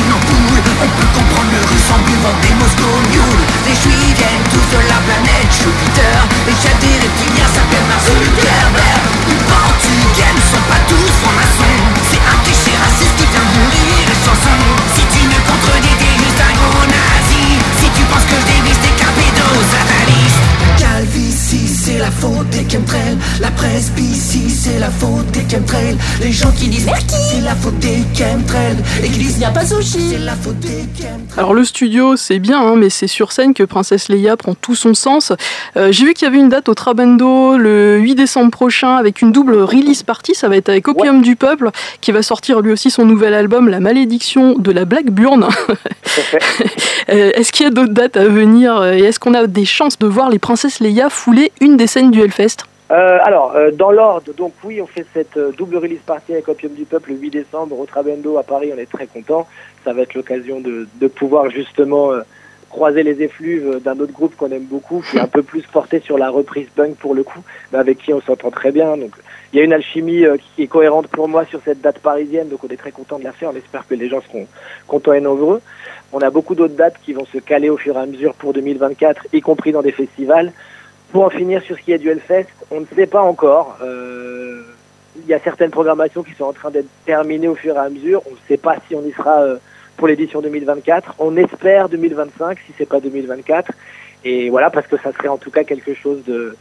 [0.81, 4.81] on peut comprendre le russe en buvant des Moscow Mule Les juifs viennent tous de
[4.89, 6.17] la planète Jupiter.
[6.47, 11.62] Les chefs des reptiliens s'appellent Mars Les portugais ne sont pas tous francs-maçons
[24.63, 25.97] c'est la faute des chemtrails.
[26.21, 28.77] Les gens qui disent c'est la faute des chemtrails.
[29.03, 31.37] Et qui disent y a pas sushi, c'est la faute des chemtrails.
[31.37, 34.75] Alors le studio, c'est bien, hein, mais c'est sur scène que Princesse Leia prend tout
[34.75, 35.33] son sens.
[35.77, 39.21] Euh, J'ai vu qu'il y avait une date au Trabendo le 8 décembre prochain avec
[39.21, 40.35] une double release party.
[40.35, 41.69] Ça va être avec Opium du Peuple,
[42.01, 45.47] qui va sortir lui aussi son nouvel album, La Malédiction de la Blackburn.
[47.09, 48.81] Euh, est-ce qu'il y a d'autres dates à venir?
[48.85, 52.09] Et est-ce qu'on a des chances de voir les Princesses Leia fouler une des scènes
[52.09, 56.01] du Hellfest Euh, alors, euh, dans l'ordre, donc oui, on fait cette euh, double release
[56.03, 59.05] party avec Opium du Peuple le 8 décembre au Trabendo à Paris, on est très
[59.05, 59.47] content.
[59.83, 62.11] Ça va être l'occasion de, pouvoir justement
[62.71, 65.99] croiser les effluves d'un autre groupe qu'on aime beaucoup, qui est un peu plus porté
[65.99, 67.41] sur la reprise punk pour le coup,
[67.71, 68.97] mais avec qui on s'entend très bien.
[68.97, 69.11] Donc,
[69.51, 70.25] il y a une alchimie
[70.55, 73.23] qui est cohérente pour moi sur cette date parisienne, donc on est très content de
[73.23, 73.51] la faire.
[73.53, 74.47] On espère que les gens seront
[74.87, 75.61] contents et nombreux.
[76.11, 78.53] On a beaucoup d'autres dates qui vont se caler au fur et à mesure pour
[78.53, 80.51] 2024, y compris dans des festivals.
[81.13, 83.77] Pour en finir sur ce qui est du Hellfest, on ne sait pas encore.
[83.83, 84.63] Euh,
[85.15, 87.87] il y a certaines programmations qui sont en train d'être terminées au fur et à
[87.87, 88.23] mesure.
[88.25, 89.57] On ne sait pas si on y sera euh,
[89.95, 91.13] pour l'édition 2024.
[91.19, 93.71] On espère 2025 si c'est pas 2024.
[94.25, 96.57] Et voilà, parce que ça serait en tout cas quelque chose de.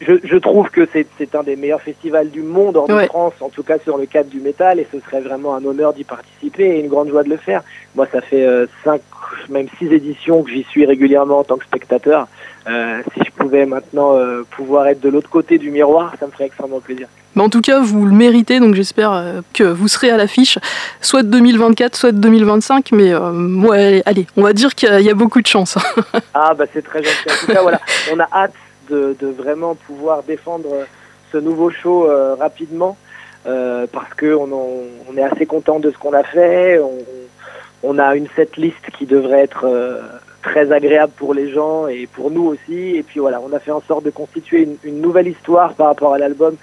[0.00, 3.02] Je, je trouve que c'est un des meilleurs festivals du monde Ouais.
[3.04, 5.64] de France, en tout cas sur le cadre du métal, et ce serait vraiment un
[5.64, 7.62] honneur d'y participer et une grande joie de le faire.
[7.96, 9.00] Moi, ça fait euh, cinq,
[9.48, 12.28] même six éditions que j'y suis régulièrement en tant que spectateur.
[12.68, 16.30] Euh, si je pouvais maintenant euh, pouvoir être de l'autre côté du miroir, ça me
[16.30, 17.08] ferait extrêmement plaisir.
[17.34, 20.58] Mais en tout cas, vous le méritez, donc j'espère euh, que vous serez à l'affiche,
[21.00, 22.92] soit de 2024, soit de 2025.
[22.92, 25.76] Mais ouais, allez, on va dire qu'il y, y a beaucoup de chance.
[26.34, 27.28] Ah bah c'est très gentil.
[27.30, 27.80] En tout cas voilà,
[28.12, 28.52] on a hâte
[28.88, 30.68] de, de vraiment pouvoir défendre
[31.32, 32.96] ce nouveau show euh, rapidement
[33.46, 34.70] euh, parce que on, en-
[35.10, 36.78] on est assez content de ce qu'on a fait.
[36.78, 36.98] On,
[37.82, 40.00] on a une setlist qui devrait être euh,
[40.42, 42.96] très agréable pour les gens et pour nous aussi.
[42.96, 45.86] Et puis voilà, on a fait en sorte de constituer une, une nouvelle histoire par
[45.88, 46.56] rapport à l'album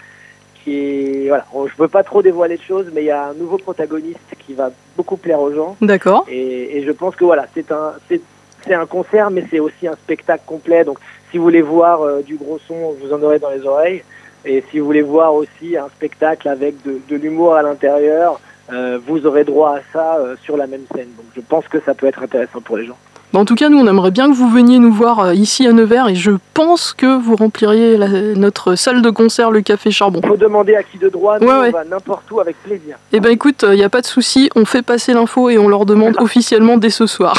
[0.63, 1.45] qui est voilà.
[1.71, 4.53] Je peux pas trop dévoiler de choses, mais il y a un nouveau protagoniste qui
[4.53, 5.77] va beaucoup plaire aux gens.
[5.81, 6.25] D'accord.
[6.29, 9.93] Et, et je pense que voilà, c'est un, c'est un concert, mais c'est aussi un
[9.93, 10.83] spectacle complet.
[10.83, 10.97] Donc,
[11.35, 14.01] si vous voulez voir euh, du gros son, vous en aurez dans les oreilles.
[14.45, 18.39] Et si vous voulez voir aussi un spectacle avec de, l'humour à l'intérieur,
[18.71, 21.09] euh, vous aurez droit à ça euh, sur la même scène.
[21.17, 22.97] Donc, je pense que ça peut être intéressant pour les gens.
[23.35, 25.67] Bah, en tout cas, nous, on aimerait bien que vous veniez nous voir euh, ici
[25.67, 29.91] à Nevers et je pense que vous rempliriez la- notre salle de concert, le Café
[29.91, 30.21] Charbon.
[30.25, 32.95] Faut demander à qui de droit, nous, Ouais, on va n'importe où avec plaisir.
[33.11, 35.67] Eh ben écoute, il n'y a pas de souci, on fait passer l'info et on
[35.67, 37.35] leur demande officiellement dès ce soir.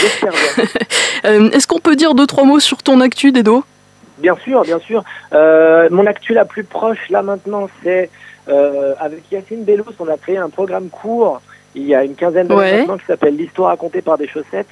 [0.00, 0.64] J'espère bien.
[1.26, 3.64] Euh, Est-ce qu'on peut dire deux, trois mots sur ton actu, Dedo?
[4.18, 5.02] Bien sûr, bien sûr.
[5.32, 8.08] Euh, mon actu la plus proche là maintenant, c'est
[8.48, 11.40] euh, avec Yacine Bellos, on a créé un programme court
[11.74, 12.78] il y a une quinzaine d'années Ouais.
[12.80, 14.68] maintenant qui s'appelle L'histoire racontée par des chaussettes,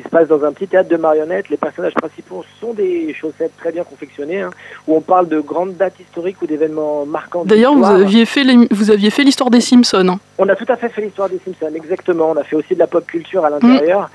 [0.00, 1.48] qui se passe dans un petit théâtre de marionnettes.
[1.50, 4.50] Les personnages principaux sont des chaussettes très bien confectionnées, hein,
[4.86, 7.44] où on parle de grandes dates historiques ou d'événements marquants.
[7.44, 10.08] D'ailleurs, vous aviez fait les- vous aviez fait l'histoire des Simpsons.
[10.08, 10.18] hein.
[10.38, 12.30] On a tout à fait fait l'histoire des Simpsons, exactement.
[12.30, 14.10] On a fait aussi de la pop culture à l'intérieur.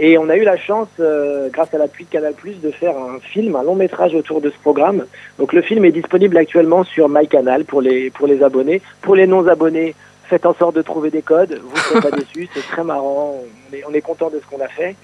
[0.00, 3.20] Et on a eu la chance, euh, grâce à l'appui de Canal+, de faire un
[3.20, 5.04] film, un long métrage autour de ce programme.
[5.38, 8.82] Donc le film est disponible actuellement sur MyCanal pour les, pour les abonnés.
[9.02, 9.94] Pour les non-abonnés,
[10.28, 11.60] faites en sorte de trouver des codes.
[11.62, 13.40] Vous ne serez pas déçus, c'est très marrant.
[13.70, 14.96] On est, on est content de ce qu'on a fait.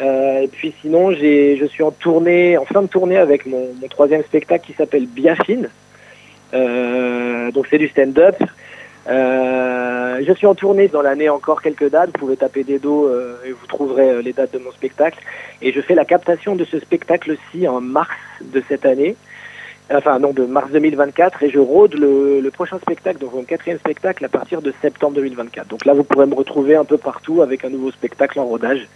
[0.00, 3.88] Euh, et puis sinon, je suis en tournée, en fin de tournée avec mon, mon
[3.88, 5.68] troisième spectacle qui s'appelle Biafine.
[6.54, 8.36] Euh, donc c'est du stand-up.
[9.08, 12.10] Euh, je suis en tournée dans l'année encore quelques dates.
[12.14, 15.18] Vous pouvez taper des dos euh, et vous trouverez les dates de mon spectacle.
[15.62, 19.16] Et je fais la captation de ce spectacle-ci en mars de cette année.
[19.90, 21.42] Enfin, non, de mars 2024.
[21.42, 25.68] Et je rôde le, prochain spectacle, donc mon quatrième spectacle, à partir de septembre 2024.
[25.68, 28.88] Donc là, vous pourrez me retrouver un peu partout avec un nouveau spectacle en rodage.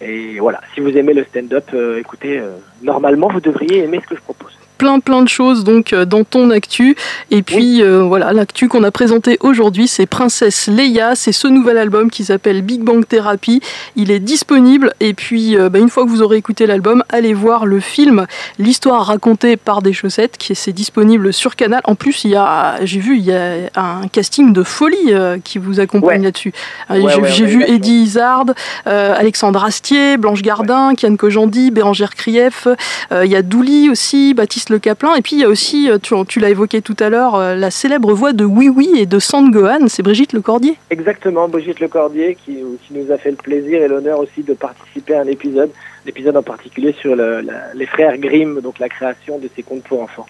[0.00, 4.08] Et voilà, si vous aimez le stand-up, euh, écoutez, euh, normalement, vous devriez aimer ce
[4.08, 4.58] que je propose.
[4.78, 6.96] Plein plein de choses donc euh, dans ton actu.
[7.30, 11.14] Et puis euh, voilà l'actu qu'on a présenté aujourd'hui c'est Princesse Leia.
[11.14, 13.60] C'est ce nouvel album qui s'appelle Big Bang Therapy.
[13.96, 14.92] Il est disponible.
[15.00, 18.26] Et puis euh, bah, une fois que vous aurez écouté l'album allez voir le film
[18.58, 21.80] l'histoire racontée par des chaussettes qui est c'est disponible sur Canal.
[21.84, 25.38] En plus il y a j'ai vu il y a un casting de folie euh,
[25.42, 26.52] qui vous accompagne là-dessus.
[26.90, 28.46] Ouais, j'ai ouais, vu Eddie Izzard
[28.86, 32.66] euh, Alexandre Astier Blanche Gardin Kian Kojandi Bérangère Krief
[33.12, 35.14] il y a Douli aussi Baptiste Le Caplin.
[35.14, 37.70] Et puis il y a aussi euh, tu, l'as évoqué tout à l'heure euh, la
[37.70, 42.58] célèbre voix de Oui Oui et de Sangohan c'est Brigitte Lecordier Exactement, Brigitte Lecordier qui,
[42.86, 45.70] qui nous a fait le plaisir et l'honneur aussi de participer à un épisode,
[46.06, 49.82] l'épisode en particulier sur le- la- les frères Grimm, donc la création de ces contes
[49.84, 50.26] pour enfants.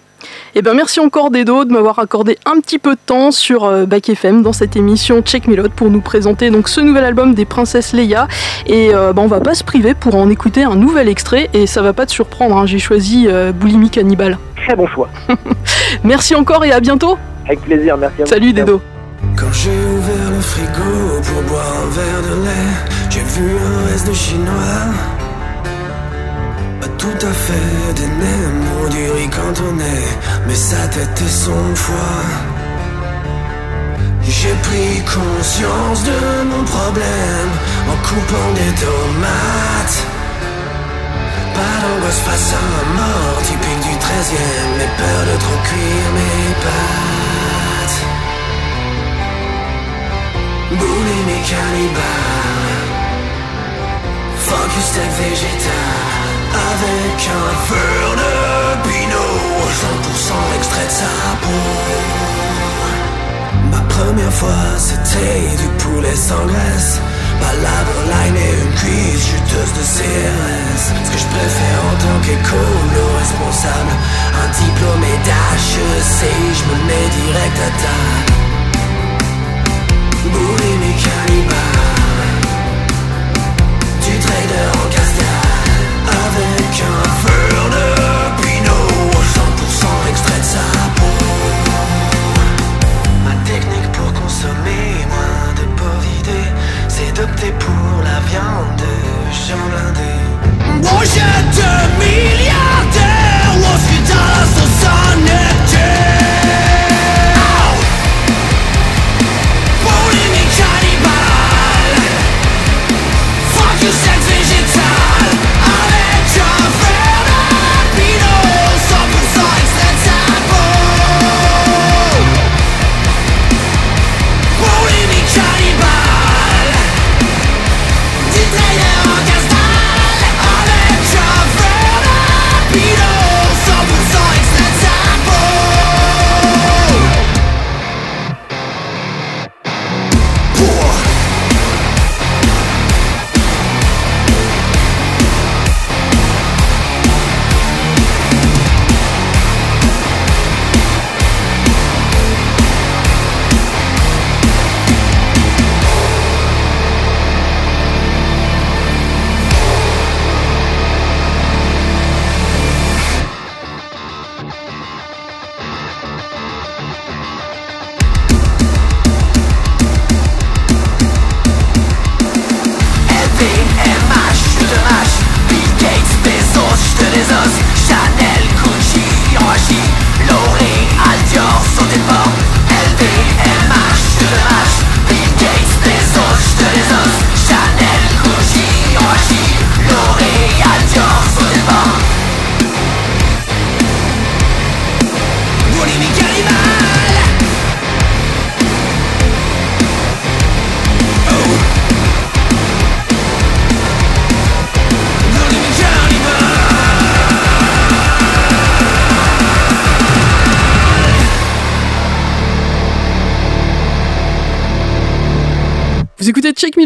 [0.55, 3.85] Et ben merci encore Dedo de m'avoir accordé un petit peu de temps sur euh,
[3.85, 7.35] Bac FM dans cette émission Check Me Out pour nous présenter donc ce nouvel album
[7.35, 8.27] des princesses Leia
[8.65, 11.67] et euh, ben, on va pas se priver pour en écouter un nouvel extrait et
[11.67, 14.37] ça va pas te surprendre hein, j'ai choisi euh, Boulimie Cannibal.
[14.65, 15.09] Très bon choix.
[16.03, 17.17] Merci encore et à bientôt.
[17.45, 18.29] Avec plaisir, merci à vous.
[18.31, 18.81] Salut Dedo.
[19.37, 24.07] Quand j'ai ouvert le frigo pour boire un verre de lait, j'ai vu un reste
[24.07, 25.14] de chinois.
[26.85, 30.05] Pas tout à fait des nems ou du riz cantonais,
[30.45, 32.25] mais sa tête et son foie.
[34.21, 37.51] J'ai pris conscience de mon problème
[37.91, 39.99] en coupant des tomates.
[41.55, 46.53] Pas d'angoisse face à un mort typique du 13e, mais peur de trop cuire mes
[46.65, 47.99] pâtes.
[50.79, 52.34] Boulimie cannibale
[54.81, 55.95] steak végétal.
[56.71, 58.33] Avec un verre de
[58.87, 59.35] pinot
[59.81, 61.65] 100% extrait de sa peau.
[63.71, 66.99] Ma première fois c'était du poulet sans graisse.
[67.39, 73.03] Palabre line et une cuisse juteuse de CRS Ce que je préfère en tant qu'écolo
[73.19, 73.93] responsable.
[74.41, 76.19] Un diplômé d'HEC
[76.59, 78.33] Je me mets direct à table.
[80.31, 81.84] Boulimie cannibale
[97.15, 102.64] d'opter pour la viande de champ blindé Projet de milliardaire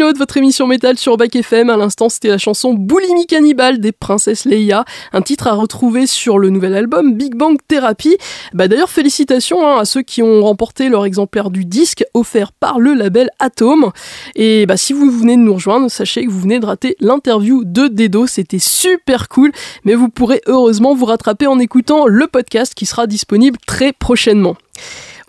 [0.10, 1.70] Load, votre émission métal sur Bac FM.
[1.70, 4.84] À l'instant, c'était la chanson Boulimie Cannibale des Princesses Leia,
[5.14, 8.18] un titre à retrouver sur le nouvel album Big Bang Therapy.
[8.54, 12.80] Bah, D'ailleurs, félicitations hein, à ceux qui ont remporté leur exemplaire du disque offert par
[12.80, 13.92] le label Atom.
[14.36, 17.64] Et bah, si vous venez de nous rejoindre, sachez que vous venez de rater l'interview
[17.64, 18.26] de Dedo.
[18.26, 19.52] C'était super cool,
[19.84, 24.56] mais vous pourrez heureusement vous rattraper en écoutant le podcast qui sera disponible très prochainement.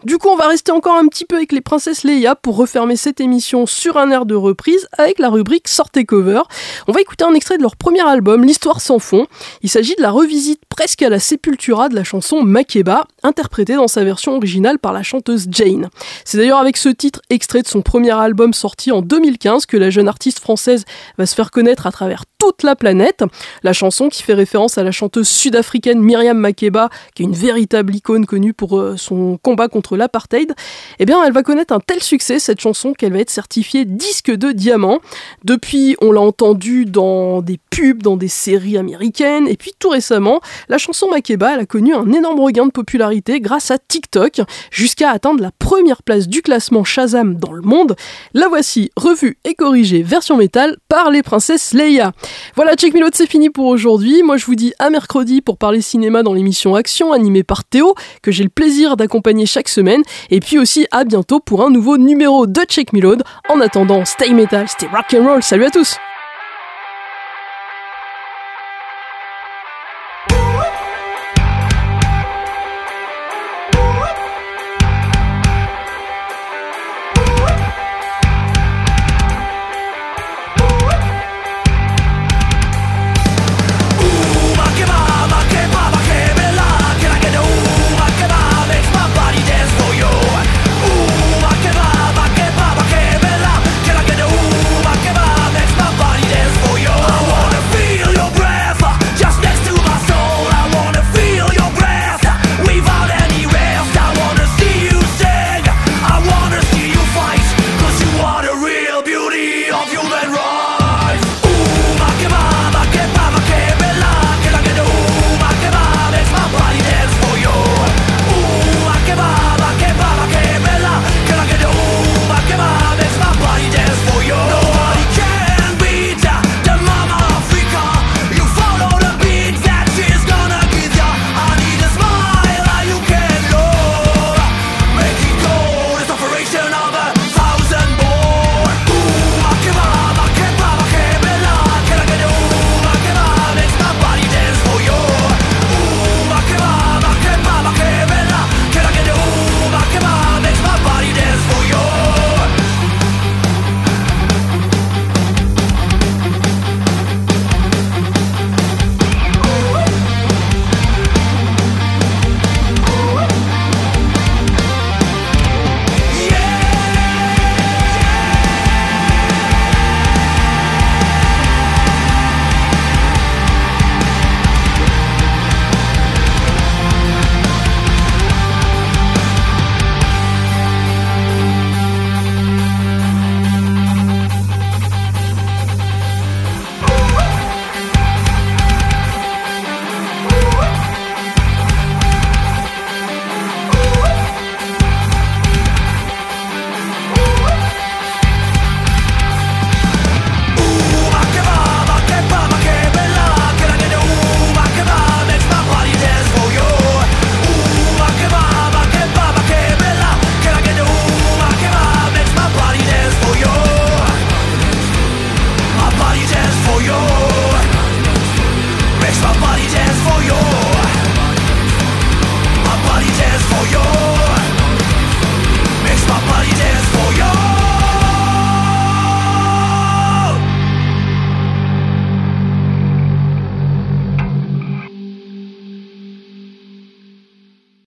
[0.04, 2.96] Du coup, on va rester encore un petit peu avec les princesses Leia pour refermer
[2.96, 6.40] cette émission sur un air de reprise avec la rubrique Sortez cover.
[6.88, 9.26] On va écouter un extrait de leur premier album, L'Histoire sans fond.
[9.60, 13.88] Il s'agit de la revisite presque à la Sepultura de la chanson Makeba, interprétée dans
[13.88, 15.90] sa version originale par la chanteuse Jane.
[16.24, 19.90] C'est d'ailleurs avec ce titre extrait de son premier album sorti en 2015 que la
[19.90, 20.86] jeune artiste française
[21.18, 23.22] va se faire connaître à travers toute la planète.
[23.62, 27.94] La chanson qui fait référence à la chanteuse sud-africaine Myriam Makeba, qui est une véritable
[27.94, 30.54] icône connue pour euh, son combat contre l'apartheid,
[30.98, 34.30] eh bien elle va connaître un tel succès cette chanson qu'elle va être certifiée disque
[34.30, 35.00] de diamant.
[35.44, 40.40] Depuis, on l'a entendue dans des pubs, dans des séries américaines, et puis tout récemment,
[40.68, 45.42] la chanson Makeba a connu un énorme regain de popularité grâce à TikTok, jusqu'à atteindre
[45.42, 47.96] la première place du classement Shazam dans le monde.
[48.32, 52.12] La voici revue et corrigée version métal par les princesses Leia.
[52.56, 54.22] Voilà, Check Me Load, c'est fini pour aujourd'hui.
[54.22, 57.94] Moi, je vous dis à mercredi pour parler cinéma dans l'émission Action animée par Théo,
[58.22, 60.02] que j'ai le plaisir d'accompagner chaque semaine.
[60.30, 63.22] Et puis aussi à bientôt pour un nouveau numéro de Check Me Load.
[63.48, 65.40] En attendant, stay metal, stay rock and.
[65.40, 65.96] Salut à tous!